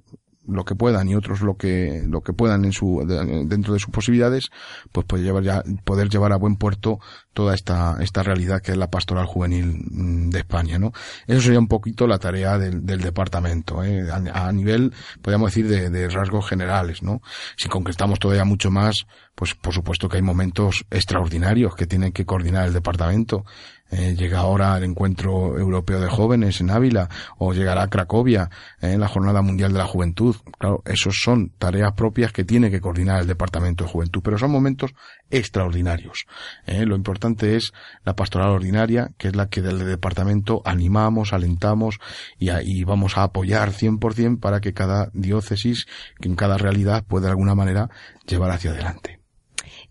[0.48, 3.78] lo que puedan y otros lo que lo que puedan en su de- dentro de
[3.80, 4.48] sus posibilidades
[4.92, 6.98] pues poder llevar ya poder llevar a buen puerto
[7.32, 10.92] toda esta esta realidad que es la pastoral juvenil mm, de España no
[11.26, 14.06] eso sería un poquito la tarea del, del departamento ¿eh?
[14.10, 14.92] a, a nivel
[15.22, 17.20] podríamos decir de, de rasgos generales no
[17.56, 22.24] si concretamos todavía mucho más pues por supuesto que hay momentos extraordinarios que tienen que
[22.26, 23.44] coordinar el departamento
[23.90, 27.08] eh, llega ahora el encuentro europeo de jóvenes en Ávila
[27.38, 30.36] o llegará a Cracovia eh, en la jornada mundial de la juventud.
[30.58, 34.50] Claro, esos son tareas propias que tiene que coordinar el departamento de juventud, pero son
[34.50, 34.94] momentos
[35.30, 36.26] extraordinarios.
[36.66, 37.72] Eh, lo importante es
[38.04, 41.98] la pastoral ordinaria, que es la que del departamento animamos, alentamos
[42.38, 45.86] y, y vamos a apoyar 100% para que cada diócesis,
[46.20, 47.90] que en cada realidad pueda de alguna manera
[48.26, 49.17] llevar hacia adelante.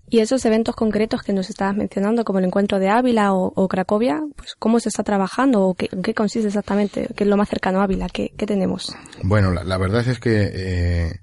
[0.09, 3.67] Y esos eventos concretos que nos estabas mencionando, como el encuentro de Ávila o, o
[3.67, 7.09] Cracovia, pues ¿cómo se está trabajando o qué, en qué consiste exactamente?
[7.15, 8.07] ¿Qué es lo más cercano a Ávila?
[8.07, 8.95] ¿Qué, qué tenemos?
[9.23, 11.19] Bueno, la, la verdad es que, eh,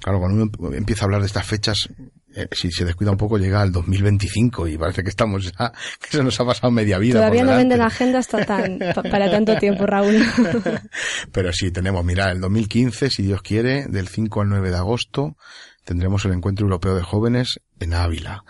[0.00, 1.88] claro, cuando uno em- empieza a hablar de estas fechas,
[2.34, 5.72] eh, si se descuida un poco llega al 2025 y parece que estamos ya,
[6.02, 7.14] que se nos ha pasado media vida.
[7.20, 10.16] Todavía por no venden agendas ta- tan, pa- para tanto tiempo, Raúl.
[11.32, 15.36] Pero sí, tenemos, mira, el 2015, si Dios quiere, del 5 al 9 de agosto,
[15.86, 18.44] tendremos el Encuentro Europeo de Jóvenes en Ávila.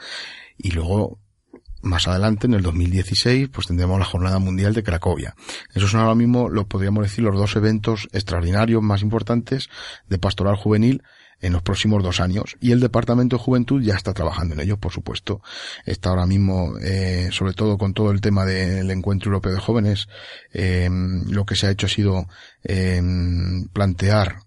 [0.57, 1.21] Y luego,
[1.83, 5.35] más adelante, en el 2016, pues tendremos la Jornada Mundial de Cracovia.
[5.75, 9.69] Esos son ahora mismo, lo podríamos decir, los dos eventos extraordinarios más importantes
[10.09, 11.03] de pastoral juvenil
[11.41, 12.57] en los próximos dos años.
[12.59, 15.43] Y el Departamento de Juventud ya está trabajando en ellos, por supuesto.
[15.85, 20.09] Está ahora mismo, eh, sobre todo con todo el tema del Encuentro Europeo de Jóvenes,
[20.55, 20.89] eh,
[21.29, 22.29] lo que se ha hecho ha sido
[22.65, 23.03] eh,
[23.75, 24.46] plantear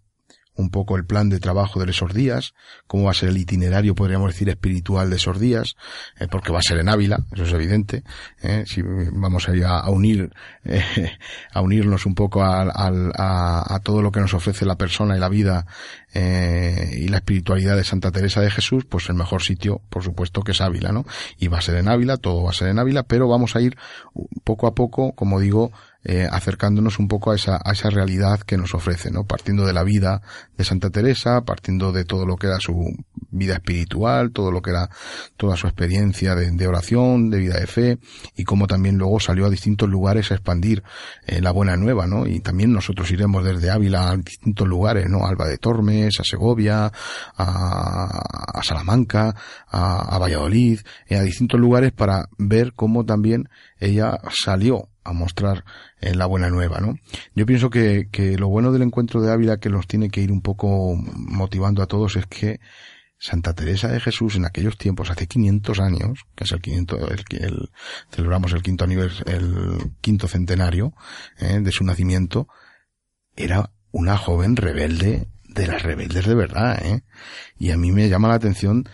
[0.60, 2.54] un poco el plan de trabajo de esos días,
[2.86, 5.76] cómo va a ser el itinerario, podríamos decir, espiritual de esos días,
[6.20, 8.04] eh, porque va a ser en Ávila, eso es evidente,
[8.42, 10.32] eh, si vamos a ir a, a unir,
[10.66, 10.84] eh,
[11.54, 12.72] a unirnos un poco al-
[13.16, 15.66] a, a todo lo que nos ofrece la persona y la vida
[16.14, 20.54] y la espiritualidad de Santa Teresa de Jesús, pues el mejor sitio, por supuesto, que
[20.54, 21.06] es Ávila, ¿no?
[21.38, 23.62] Y va a ser en Ávila, todo va a ser en Ávila, pero vamos a
[23.62, 23.78] ir
[24.44, 25.72] poco a poco, como digo,
[26.04, 29.26] eh, acercándonos un poco a esa, a esa realidad que nos ofrece, ¿no?
[29.26, 30.22] Partiendo de la vida
[30.58, 32.74] de Santa Teresa, partiendo de todo lo que era su
[33.32, 34.90] vida espiritual, todo lo que era
[35.36, 38.00] toda su experiencia de, de oración, de vida de fe,
[38.36, 40.84] y cómo también luego salió a distintos lugares a expandir
[41.28, 42.28] eh, la buena nueva, ¿no?
[42.28, 45.28] Y también nosotros iremos desde Ávila a distintos lugares, ¿no?
[45.28, 46.92] Alba de Tormes, a Segovia,
[47.36, 48.22] a,
[48.54, 49.36] a Salamanca,
[49.68, 55.64] a, a Valladolid, eh, a distintos lugares para ver cómo también ella salió a mostrar
[56.02, 56.96] eh, la buena nueva, ¿no?
[57.36, 60.32] Yo pienso que, que lo bueno del encuentro de Ávila que nos tiene que ir
[60.32, 62.60] un poco motivando a todos es que
[63.18, 67.44] Santa Teresa de Jesús en aquellos tiempos, hace 500 años, que es el 500, el,
[67.44, 67.70] el-
[68.12, 70.94] celebramos el quinto anivers, el quinto centenario
[71.38, 72.48] eh, de su nacimiento,
[73.36, 77.04] era una joven rebelde de las rebeldes de verdad, ¿eh?
[77.58, 78.88] Y a mí me llama la atención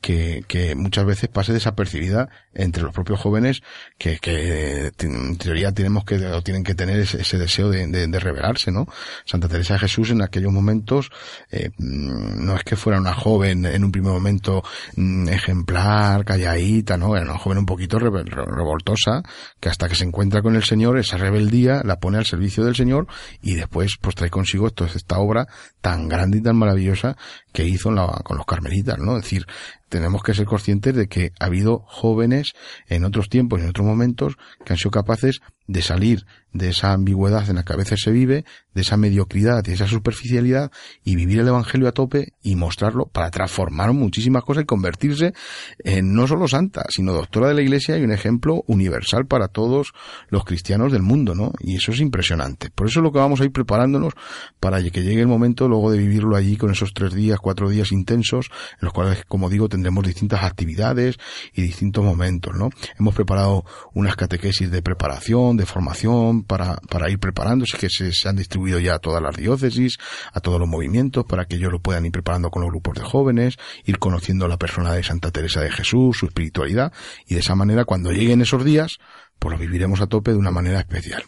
[0.00, 3.62] que, que muchas veces pase desapercibida entre los propios jóvenes
[3.98, 8.06] que, que en teoría tenemos que o tienen que tener ese, ese deseo de, de,
[8.06, 8.86] de, revelarse, ¿no?
[9.24, 11.10] Santa Teresa de Jesús en aquellos momentos
[11.50, 14.62] eh, no es que fuera una joven en un primer momento
[14.96, 17.16] mm, ejemplar, calladita, ¿no?
[17.16, 19.22] Era una joven un poquito revoltosa
[19.60, 22.76] que hasta que se encuentra con el Señor esa rebeldía la pone al servicio del
[22.76, 23.06] Señor
[23.40, 25.46] y después pues trae consigo toda esta obra
[25.80, 27.16] tan grande y tan maravillosa
[27.52, 29.16] que hizo la, con los carmelitas, ¿no?
[29.16, 29.46] Es decir,
[29.88, 32.52] tenemos que ser conscientes de que ha habido jóvenes
[32.88, 36.92] en otros tiempos y en otros momentos que han sido capaces de salir de esa
[36.92, 38.44] ambigüedad en la que a veces se vive,
[38.74, 40.70] de esa mediocridad y esa superficialidad
[41.04, 45.34] y vivir el Evangelio a tope y mostrarlo para transformar muchísimas cosas y convertirse
[45.78, 49.92] en no solo santa, sino doctora de la Iglesia y un ejemplo universal para todos
[50.28, 51.52] los cristianos del mundo, ¿no?
[51.60, 52.70] Y eso es impresionante.
[52.70, 54.14] Por eso es lo que vamos a ir preparándonos
[54.60, 57.92] para que llegue el momento luego de vivirlo allí con esos tres días, cuatro días
[57.92, 61.16] intensos, en los cuales, como digo, tendremos distintas actividades
[61.54, 62.70] y distintos momentos, ¿no?
[62.98, 68.36] Hemos preparado unas catequesis de preparación, formación, para, para ir preparándose, que se, se han
[68.36, 69.98] distribuido ya a todas las diócesis,
[70.32, 73.02] a todos los movimientos, para que ellos lo puedan ir preparando con los grupos de
[73.02, 76.92] jóvenes, ir conociendo la persona de Santa Teresa de Jesús, su espiritualidad,
[77.26, 78.98] y de esa manera cuando lleguen esos días,
[79.42, 81.24] pues lo viviremos a tope de una manera especial.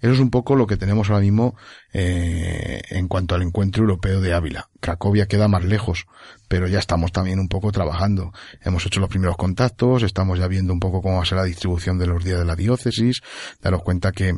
[0.00, 1.54] Eso es un poco lo que tenemos ahora mismo
[1.92, 4.70] eh, en cuanto al encuentro europeo de Ávila.
[4.80, 6.06] Cracovia queda más lejos,
[6.48, 8.32] pero ya estamos también un poco trabajando.
[8.62, 11.44] Hemos hecho los primeros contactos, estamos ya viendo un poco cómo va a ser la
[11.44, 13.20] distribución de los días de la diócesis,
[13.60, 14.36] daros cuenta que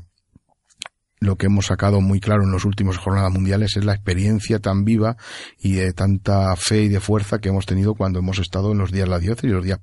[1.20, 4.84] lo que hemos sacado muy claro en los últimos jornadas mundiales es la experiencia tan
[4.84, 5.16] viva
[5.60, 8.90] y de tanta fe y de fuerza que hemos tenido cuando hemos estado en los
[8.90, 9.78] días de la diócesis y los días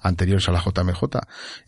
[0.00, 1.02] anteriores a la JMJ.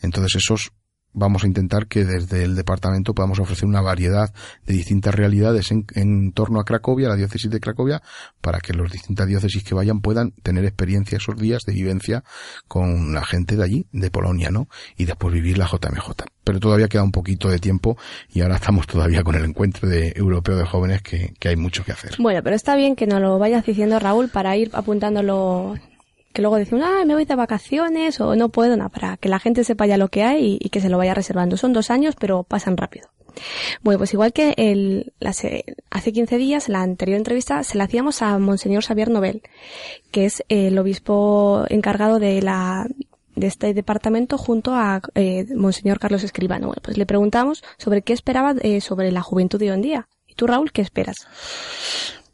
[0.02, 0.70] Entonces esos
[1.16, 4.32] vamos a intentar que desde el departamento podamos ofrecer una variedad
[4.66, 8.02] de distintas realidades en, en, torno a Cracovia, la diócesis de Cracovia,
[8.42, 12.22] para que las distintas diócesis que vayan puedan tener experiencia esos días de vivencia
[12.68, 14.68] con la gente de allí, de Polonia, ¿no?
[14.96, 16.26] Y después vivir la JMJ.
[16.44, 17.96] Pero todavía queda un poquito de tiempo
[18.30, 21.82] y ahora estamos todavía con el encuentro de europeo de jóvenes que, que hay mucho
[21.82, 22.14] que hacer.
[22.18, 25.76] Bueno, pero está bien que nos lo vayas diciendo Raúl para ir apuntándolo
[26.36, 29.38] que luego decimos, ah, me voy de vacaciones o no puedo, nada, para que la
[29.38, 31.56] gente sepa ya lo que hay y, y, que se lo vaya reservando.
[31.56, 33.08] Son dos años, pero pasan rápido.
[33.82, 38.20] Bueno, pues igual que el, hace, hace 15 días, la anterior entrevista, se la hacíamos
[38.20, 39.40] a Monseñor Xavier Nobel,
[40.10, 42.86] que es el obispo encargado de la,
[43.34, 46.66] de este departamento junto a eh, Monseñor Carlos Escribano.
[46.66, 50.08] Bueno, pues le preguntamos sobre qué esperaba eh, sobre la juventud de hoy en día.
[50.26, 51.16] ¿Y tú, Raúl, qué esperas?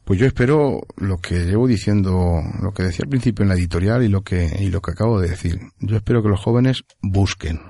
[0.05, 4.03] Pues yo espero lo que llevo diciendo, lo que decía al principio en la editorial
[4.03, 5.61] y lo que, y lo que acabo de decir.
[5.78, 7.61] Yo espero que los jóvenes busquen.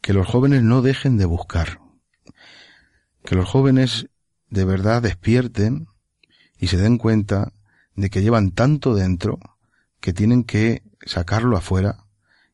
[0.00, 1.80] Que los jóvenes no dejen de buscar.
[3.24, 4.08] Que los jóvenes
[4.48, 5.88] de verdad despierten
[6.58, 7.52] y se den cuenta
[7.94, 9.38] de que llevan tanto dentro
[10.00, 12.06] que tienen que sacarlo afuera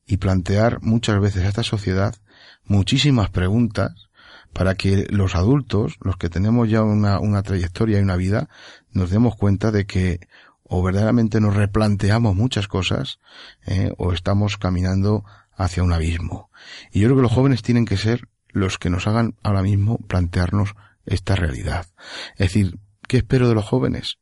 [0.06, 2.16] y plantear muchas veces a esta sociedad
[2.64, 4.08] muchísimas preguntas
[4.52, 8.48] para que los adultos, los que tenemos ya una, una trayectoria y una vida,
[8.92, 10.20] nos demos cuenta de que
[10.64, 13.18] o verdaderamente nos replanteamos muchas cosas
[13.66, 15.22] eh, o estamos caminando
[15.54, 16.50] hacia un abismo.
[16.90, 19.98] Y yo creo que los jóvenes tienen que ser los que nos hagan ahora mismo
[19.98, 20.74] plantearnos
[21.04, 21.86] esta realidad.
[22.32, 24.18] Es decir, ¿qué espero de los jóvenes?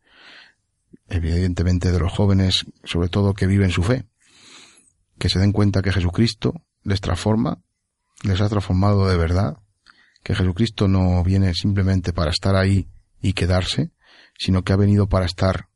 [1.09, 4.07] Evidentemente de los jóvenes, sobre todo que viven su fe,
[5.19, 7.61] que se den cuenta que Jesucristo les transforma,
[8.23, 9.59] les ha transformado de verdad,
[10.23, 12.89] que Jesucristo no viene simplemente para estar ahí
[13.21, 13.91] y quedarse,
[14.39, 15.69] sino que ha venido para estar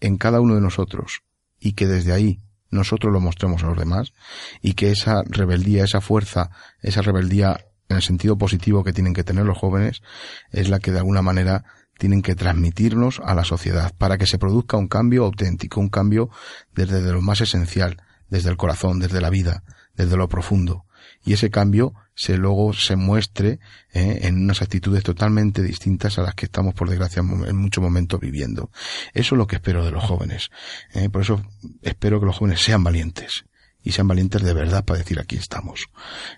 [0.00, 1.22] en cada uno de nosotros
[1.58, 4.12] y que desde ahí nosotros lo mostremos a los demás
[4.60, 9.24] y que esa rebeldía, esa fuerza, esa rebeldía en el sentido positivo que tienen que
[9.24, 10.02] tener los jóvenes
[10.50, 11.64] es la que de alguna manera
[11.98, 16.28] tienen que transmitirnos a la sociedad para que se produzca un cambio auténtico, un cambio
[16.74, 19.62] desde lo más esencial, desde el corazón, desde la vida,
[19.94, 20.85] desde lo profundo.
[21.26, 23.58] Y ese cambio se luego se muestre
[23.92, 28.20] eh, en unas actitudes totalmente distintas a las que estamos por desgracia en muchos momentos
[28.20, 28.70] viviendo.
[29.12, 30.50] Eso es lo que espero de los jóvenes.
[30.94, 31.42] Eh, por eso
[31.82, 33.44] espero que los jóvenes sean valientes
[33.82, 35.88] y sean valientes de verdad para decir aquí estamos.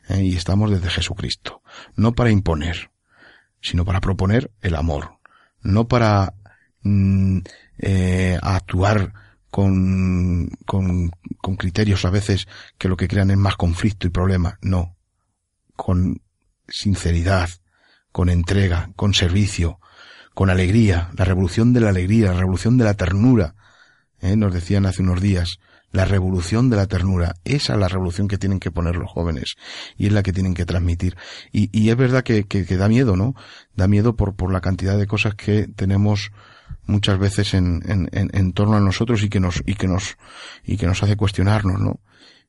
[0.08, 1.62] Eh, y estamos desde Jesucristo.
[1.94, 2.90] No para imponer,
[3.60, 5.18] sino para proponer el amor.
[5.60, 6.32] No para
[6.80, 7.40] mm,
[8.40, 9.12] actuar
[9.50, 12.46] con, con, con criterios a veces
[12.76, 14.58] que lo que crean es más conflicto y problema.
[14.62, 14.96] No,
[15.76, 16.20] con
[16.68, 17.48] sinceridad,
[18.12, 19.80] con entrega, con servicio,
[20.34, 23.54] con alegría, la revolución de la alegría, la revolución de la ternura.
[24.20, 24.36] ¿eh?
[24.36, 25.58] Nos decían hace unos días,
[25.90, 27.34] la revolución de la ternura.
[27.44, 29.54] Esa es la revolución que tienen que poner los jóvenes
[29.96, 31.16] y es la que tienen que transmitir.
[31.52, 33.34] Y, y es verdad que, que, que, da miedo, ¿no?
[33.74, 36.30] Da miedo por, por la cantidad de cosas que tenemos
[36.88, 40.16] muchas veces en, en, en, torno a nosotros y que nos, y que nos,
[40.64, 42.00] y que nos hace cuestionarnos, ¿no?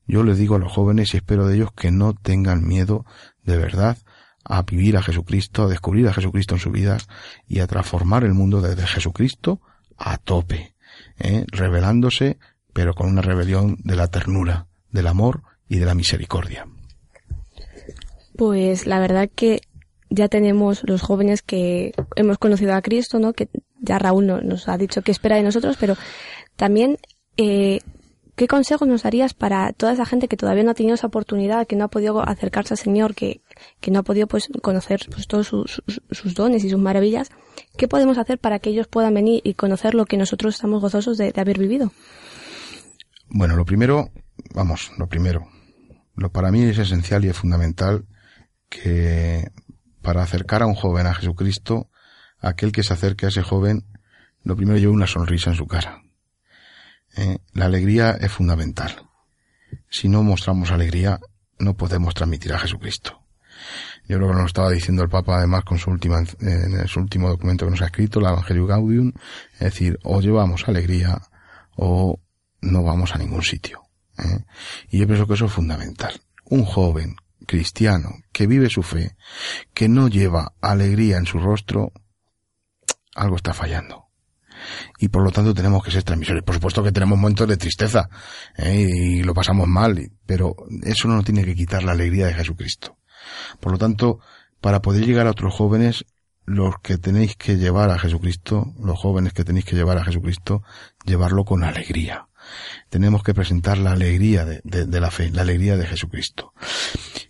[0.08, 3.06] Yo les digo a los jóvenes y espero de ellos que no tengan miedo
[3.44, 3.98] de verdad
[4.44, 6.98] a vivir a Jesucristo, a descubrir a Jesucristo en su vida
[7.48, 9.62] y a transformar el mundo desde Jesucristo
[9.98, 10.74] a tope,
[11.20, 11.46] ¿eh?
[11.52, 12.40] revelándose,
[12.74, 16.66] pero con una rebelión de la ternura, del amor y de la misericordia.
[18.36, 19.62] Pues la verdad que
[20.10, 23.34] ya tenemos los jóvenes que hemos conocido a Cristo, ¿no?
[23.34, 23.50] Que
[23.80, 25.96] ya Raúl no- nos ha dicho qué espera de nosotros, pero
[26.56, 26.98] también
[27.38, 27.80] eh,
[28.36, 31.68] ¿qué consejos nos darías para toda esa gente que todavía no ha tenido esa oportunidad,
[31.68, 33.42] que no ha podido acercarse al Señor, que,
[33.82, 37.30] que no ha podido pues conocer pues todos sus, sus- sus dones y sus maravillas?
[37.78, 41.18] ¿Qué podemos hacer para que ellos puedan venir y conocer lo que nosotros estamos gozosos
[41.18, 41.92] de, de haber vivido?
[43.30, 44.10] Bueno, lo primero,
[44.56, 45.48] vamos, lo primero,
[46.16, 48.06] lo para mí es esencial y es fundamental
[48.70, 49.50] que
[50.02, 51.90] para acercar a un joven a Jesucristo,
[52.40, 53.86] aquel que se acerque a ese joven,
[54.44, 56.02] lo primero lleve una sonrisa en su cara.
[57.16, 59.08] Eh, la alegría es fundamental.
[59.90, 61.20] Si no mostramos alegría,
[61.58, 63.22] no podemos transmitir a Jesucristo.
[64.08, 67.30] Yo creo que nos estaba diciendo el Papa además con su última, en su último
[67.30, 69.12] documento que nos ha escrito, el Evangelio Gaudium,
[69.54, 71.22] es decir, o llevamos alegría
[71.76, 72.20] o
[72.62, 73.84] no vamos a ningún sitio.
[74.18, 74.46] ¿eh?
[74.90, 76.20] Y yo pienso que eso es fundamental.
[76.46, 79.16] Un joven cristiano que vive su fe,
[79.74, 81.92] que no lleva alegría en su rostro,
[83.16, 84.06] algo está fallando.
[84.98, 86.44] Y por lo tanto tenemos que ser transmisores.
[86.44, 88.10] Por supuesto que tenemos momentos de tristeza
[88.58, 88.88] ¿eh?
[88.90, 92.98] y lo pasamos mal, pero eso no nos tiene que quitar la alegría de Jesucristo.
[93.60, 94.20] Por lo tanto,
[94.62, 96.06] para poder llegar a otros jóvenes,
[96.46, 100.64] los que tenéis que llevar a Jesucristo, los jóvenes que tenéis que llevar a Jesucristo,
[101.06, 102.29] llevarlo con alegría.
[102.90, 104.62] Tenemos que presentar la alegría de,
[105.00, 106.54] la fe, la alegría de Jesucristo.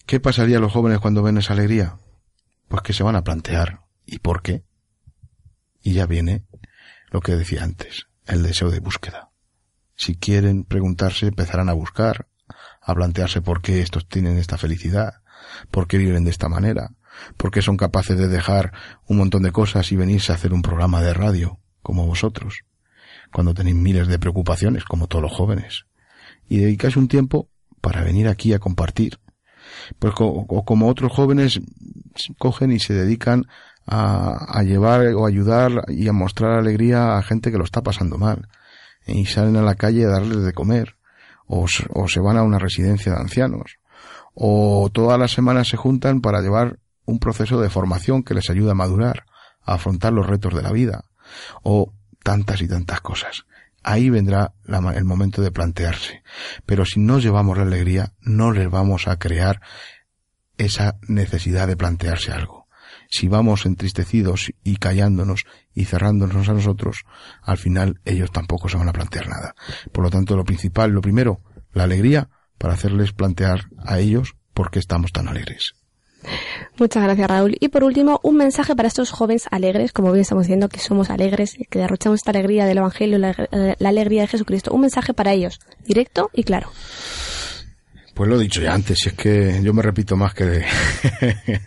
[0.05, 1.97] ¿Qué pasaría a los jóvenes cuando ven esa alegría?
[2.67, 3.81] Pues que se van a plantear.
[4.05, 4.63] ¿Y por qué?
[5.81, 6.45] Y ya viene
[7.11, 9.31] lo que decía antes, el deseo de búsqueda.
[9.95, 12.27] Si quieren preguntarse, empezarán a buscar,
[12.81, 15.21] a plantearse por qué estos tienen esta felicidad,
[15.71, 16.91] por qué viven de esta manera,
[17.37, 18.73] por qué son capaces de dejar
[19.07, 22.63] un montón de cosas y venirse a hacer un programa de radio, como vosotros,
[23.31, 25.85] cuando tenéis miles de preocupaciones, como todos los jóvenes,
[26.47, 27.49] y dedicáis un tiempo
[27.81, 29.19] para venir aquí a compartir.
[29.99, 31.61] Pues o como otros jóvenes
[32.37, 33.45] cogen y se dedican
[33.85, 38.17] a, a llevar o ayudar y a mostrar alegría a gente que lo está pasando
[38.17, 38.47] mal.
[39.05, 40.95] Y salen a la calle a darles de comer.
[41.47, 43.77] O, o se van a una residencia de ancianos.
[44.33, 48.71] O todas las semanas se juntan para llevar un proceso de formación que les ayuda
[48.71, 49.25] a madurar,
[49.63, 51.05] a afrontar los retos de la vida.
[51.63, 51.93] O
[52.23, 53.45] tantas y tantas cosas.
[53.83, 56.23] Ahí vendrá el momento de plantearse.
[56.65, 59.61] Pero si no llevamos la alegría, no les vamos a crear
[60.57, 62.67] esa necesidad de plantearse algo.
[63.09, 67.05] Si vamos entristecidos y callándonos y cerrándonos a nosotros,
[67.41, 69.55] al final ellos tampoco se van a plantear nada.
[69.91, 71.41] Por lo tanto, lo principal, lo primero,
[71.73, 75.78] la alegría para hacerles plantear a ellos por qué estamos tan alegres.
[76.79, 77.57] Muchas gracias, Raúl.
[77.59, 81.09] Y por último, un mensaje para estos jóvenes alegres, como bien estamos diciendo que somos
[81.09, 83.35] alegres, que derrochamos esta alegría del Evangelio, la,
[83.77, 84.73] la alegría de Jesucristo.
[84.73, 86.71] Un mensaje para ellos, directo y claro.
[88.13, 90.65] Pues lo he dicho ya antes, es que yo me repito más que de...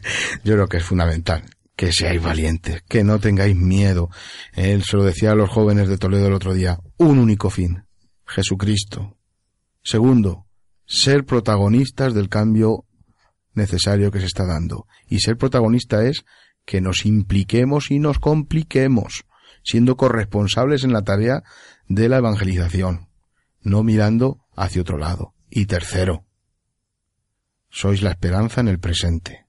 [0.44, 1.42] yo creo que es fundamental
[1.76, 4.10] que seáis valientes, que no tengáis miedo.
[4.52, 7.84] Él se lo decía a los jóvenes de Toledo el otro día, un único fin,
[8.26, 9.16] Jesucristo.
[9.82, 10.46] Segundo,
[10.86, 12.84] ser protagonistas del cambio
[13.55, 14.86] necesario que se está dando.
[15.09, 16.24] Y ser protagonista es
[16.64, 19.24] que nos impliquemos y nos compliquemos,
[19.62, 21.42] siendo corresponsables en la tarea
[21.88, 23.09] de la evangelización,
[23.62, 25.34] no mirando hacia otro lado.
[25.50, 26.24] Y tercero,
[27.70, 29.46] sois la esperanza en el presente.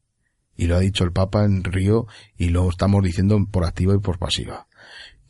[0.56, 4.00] Y lo ha dicho el Papa en Río y lo estamos diciendo por activa y
[4.00, 4.68] por pasiva.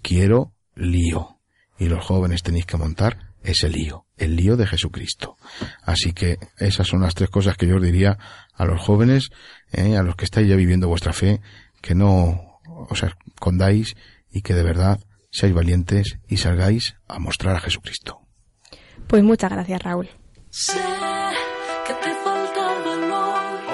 [0.02, 1.40] Quiero lío.
[1.80, 5.38] Y los jóvenes tenéis que montar ese lío, el lío de Jesucristo.
[5.84, 8.18] Así que esas son las tres cosas que yo os diría
[8.54, 9.30] a los jóvenes,
[9.72, 11.42] eh, a los que estáis ya viviendo vuestra fe,
[11.82, 12.60] que no
[12.90, 13.96] os escondáis
[14.32, 15.00] y que de verdad
[15.32, 18.20] seáis valientes y salgáis a mostrar a Jesucristo.
[19.08, 20.10] Pues muchas gracias, Raúl.
[20.50, 20.80] Sé
[21.88, 23.66] que te falta valor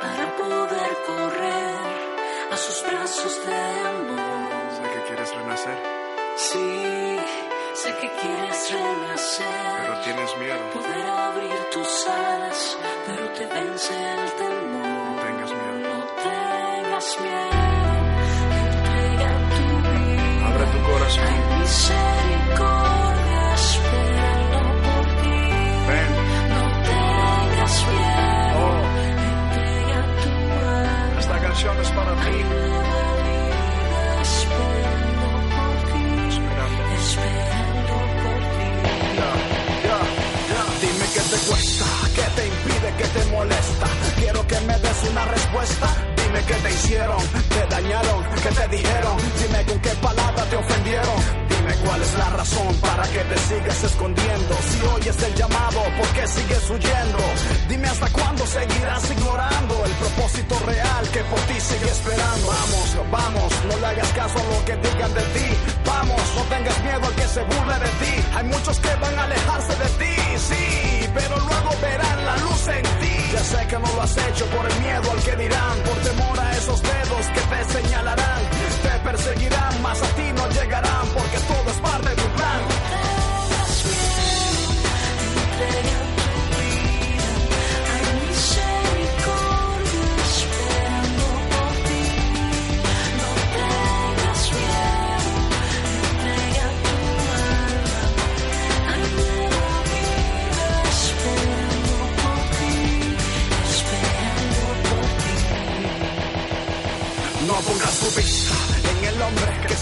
[0.00, 1.76] para poder correr
[2.52, 4.72] a sus brazos de amor.
[4.72, 5.78] Sé que quieres renacer,
[6.36, 6.58] Sí,
[7.74, 9.46] sé que quieres renacer,
[9.80, 10.70] pero tienes miedo.
[10.72, 14.82] poder abrir tus alas, pero te vence el temor.
[14.82, 15.72] No tengas miedo.
[15.88, 17.62] No tengas miedo,
[18.64, 20.46] entrega tu vida.
[20.48, 21.24] Abre tu corazón.
[21.26, 25.40] Hay misericordia esperando por ti.
[25.88, 26.10] Ven.
[26.54, 28.82] No tengas miedo, Oh,
[29.32, 30.32] entrega tu
[30.68, 31.18] alma.
[31.20, 32.36] esta canción es para ti.
[41.38, 42.02] Costa.
[44.16, 45.88] Quiero que me des una respuesta.
[46.16, 47.18] Dime qué te hicieron,
[47.48, 49.16] te dañaron, qué te dijeron.
[49.40, 51.18] Dime con qué palabra te ofendieron.
[51.48, 54.54] Dime cuál es la razón para que te sigas escondiendo.
[54.70, 57.18] Si oyes el llamado, ¿por qué sigues huyendo?
[57.68, 62.46] Dime hasta cuándo seguirás ignorando el propósito real que por ti sigue esperando.
[62.46, 65.48] Vamos, vamos, no le hagas caso a lo que digan de ti.
[65.86, 68.24] Vamos, no tengas miedo al que se burle de ti.
[68.36, 72.82] Hay muchos que van a alejarse de ti, sí, pero luego verán la luz en
[73.00, 73.14] ti.
[73.32, 76.40] Ya sé que no lo has hecho por el miedo al que dirán, por temor
[76.40, 78.42] a esos dedos que te señalarán.
[78.82, 81.61] Te perseguirán, más a ti no llegarán, porque todo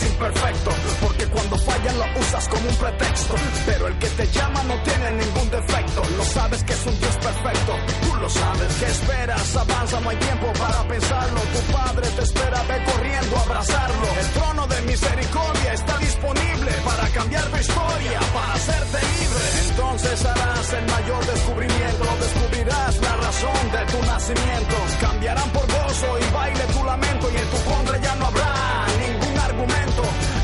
[0.01, 0.71] que imperfecto,
[1.01, 3.35] porque cuando fallan lo usas como un pretexto.
[3.67, 7.17] Pero el que te llama no tiene ningún defecto, lo sabes que es un Dios
[7.17, 7.73] perfecto,
[8.03, 8.75] tú lo sabes.
[8.81, 9.57] ¿Qué esperas?
[9.57, 11.41] Avanza, no hay tiempo para pensarlo.
[11.41, 14.07] Tu padre te espera, ve corriendo a abrazarlo.
[14.21, 19.45] El trono de misericordia está disponible para cambiar tu historia, para hacerte libre.
[19.69, 24.77] Entonces harás el mayor descubrimiento, descubrirás la razón de tu nacimiento.
[25.01, 28.60] Cambiarán por gozo y baile tu lamento y en tu contra ya no habrá.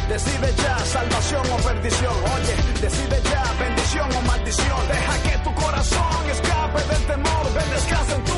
[0.08, 2.14] Decide ya salvación o perdición.
[2.34, 4.88] Oye, decide ya bendición o maldición.
[4.88, 7.44] Deja que tu corazón escape del temor.
[7.54, 8.35] Ven, descansa en tu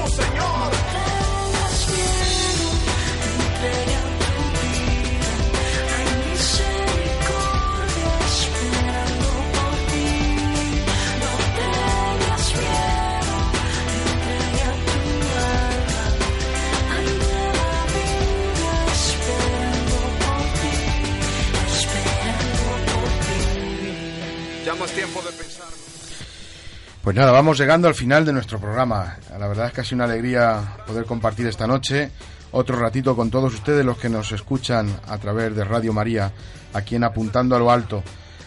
[27.02, 29.16] Pues nada, vamos llegando al final de nuestro programa.
[29.38, 32.10] La verdad es que ha una alegría poder compartir esta noche
[32.50, 36.32] otro ratito con todos ustedes los que nos escuchan a través de Radio María,
[36.72, 38.02] aquí en Apuntando a lo Alto.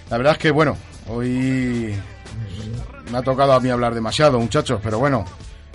[0.10, 0.76] La verdad es que, bueno,
[1.08, 1.96] hoy
[3.12, 5.26] me ha tocado a mí hablar demasiado, muchachos, pero bueno,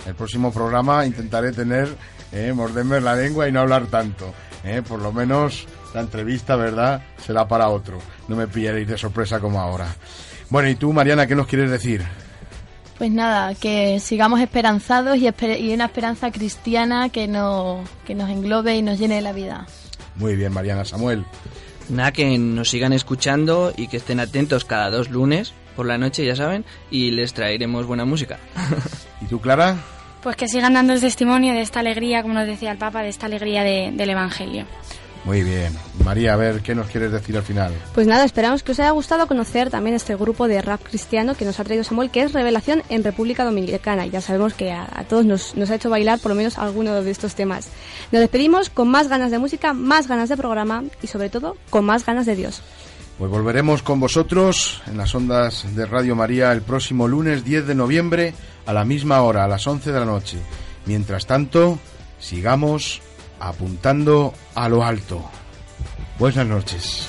[0.05, 1.87] el próximo programa intentaré tener,
[2.31, 4.33] eh, morderme la lengua y no hablar tanto.
[4.63, 7.99] eh, por lo menos la entrevista, ¿verdad?, será para otro.
[8.27, 9.87] No me pillaréis de sorpresa como ahora.
[10.49, 12.03] Bueno, ¿y tú, Mariana, qué nos quieres decir?
[12.97, 18.29] Pues nada, que sigamos esperanzados y, esper- y una esperanza cristiana que, no, que nos
[18.29, 19.67] englobe y nos llene la vida.
[20.15, 20.83] Muy bien, Mariana.
[20.83, 21.23] Samuel.
[21.89, 26.25] Nada, que nos sigan escuchando y que estén atentos cada dos lunes por la noche,
[26.25, 28.39] ya saben, y les traeremos buena música.
[29.21, 29.75] ¿Y tú, Clara?
[30.23, 33.09] Pues que sigan dando el testimonio de esta alegría, como nos decía el Papa, de
[33.09, 34.65] esta alegría de- del Evangelio.
[35.27, 35.77] Muy bien.
[36.05, 37.73] María, a ver, ¿qué nos quieres decir al final?
[37.93, 41.43] Pues nada, esperamos que os haya gustado conocer también este grupo de rap cristiano que
[41.43, 44.05] nos ha traído Samuel, que es Revelación en República Dominicana.
[44.05, 47.01] Ya sabemos que a, a todos nos, nos ha hecho bailar por lo menos alguno
[47.01, 47.67] de estos temas.
[48.13, 51.83] Nos despedimos con más ganas de música, más ganas de programa y sobre todo con
[51.83, 52.61] más ganas de Dios.
[53.17, 57.75] Pues volveremos con vosotros en las ondas de Radio María el próximo lunes 10 de
[57.75, 58.33] noviembre
[58.65, 60.37] a la misma hora, a las 11 de la noche.
[60.85, 61.79] Mientras tanto,
[62.17, 63.01] sigamos
[63.39, 65.23] apuntando a lo alto.
[66.19, 67.07] Buenas noches.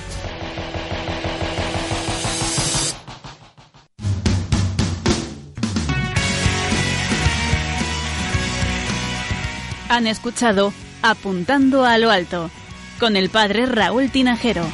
[9.88, 12.50] Han escuchado Apuntando a lo Alto
[12.98, 14.64] con el padre Raúl Tinajero.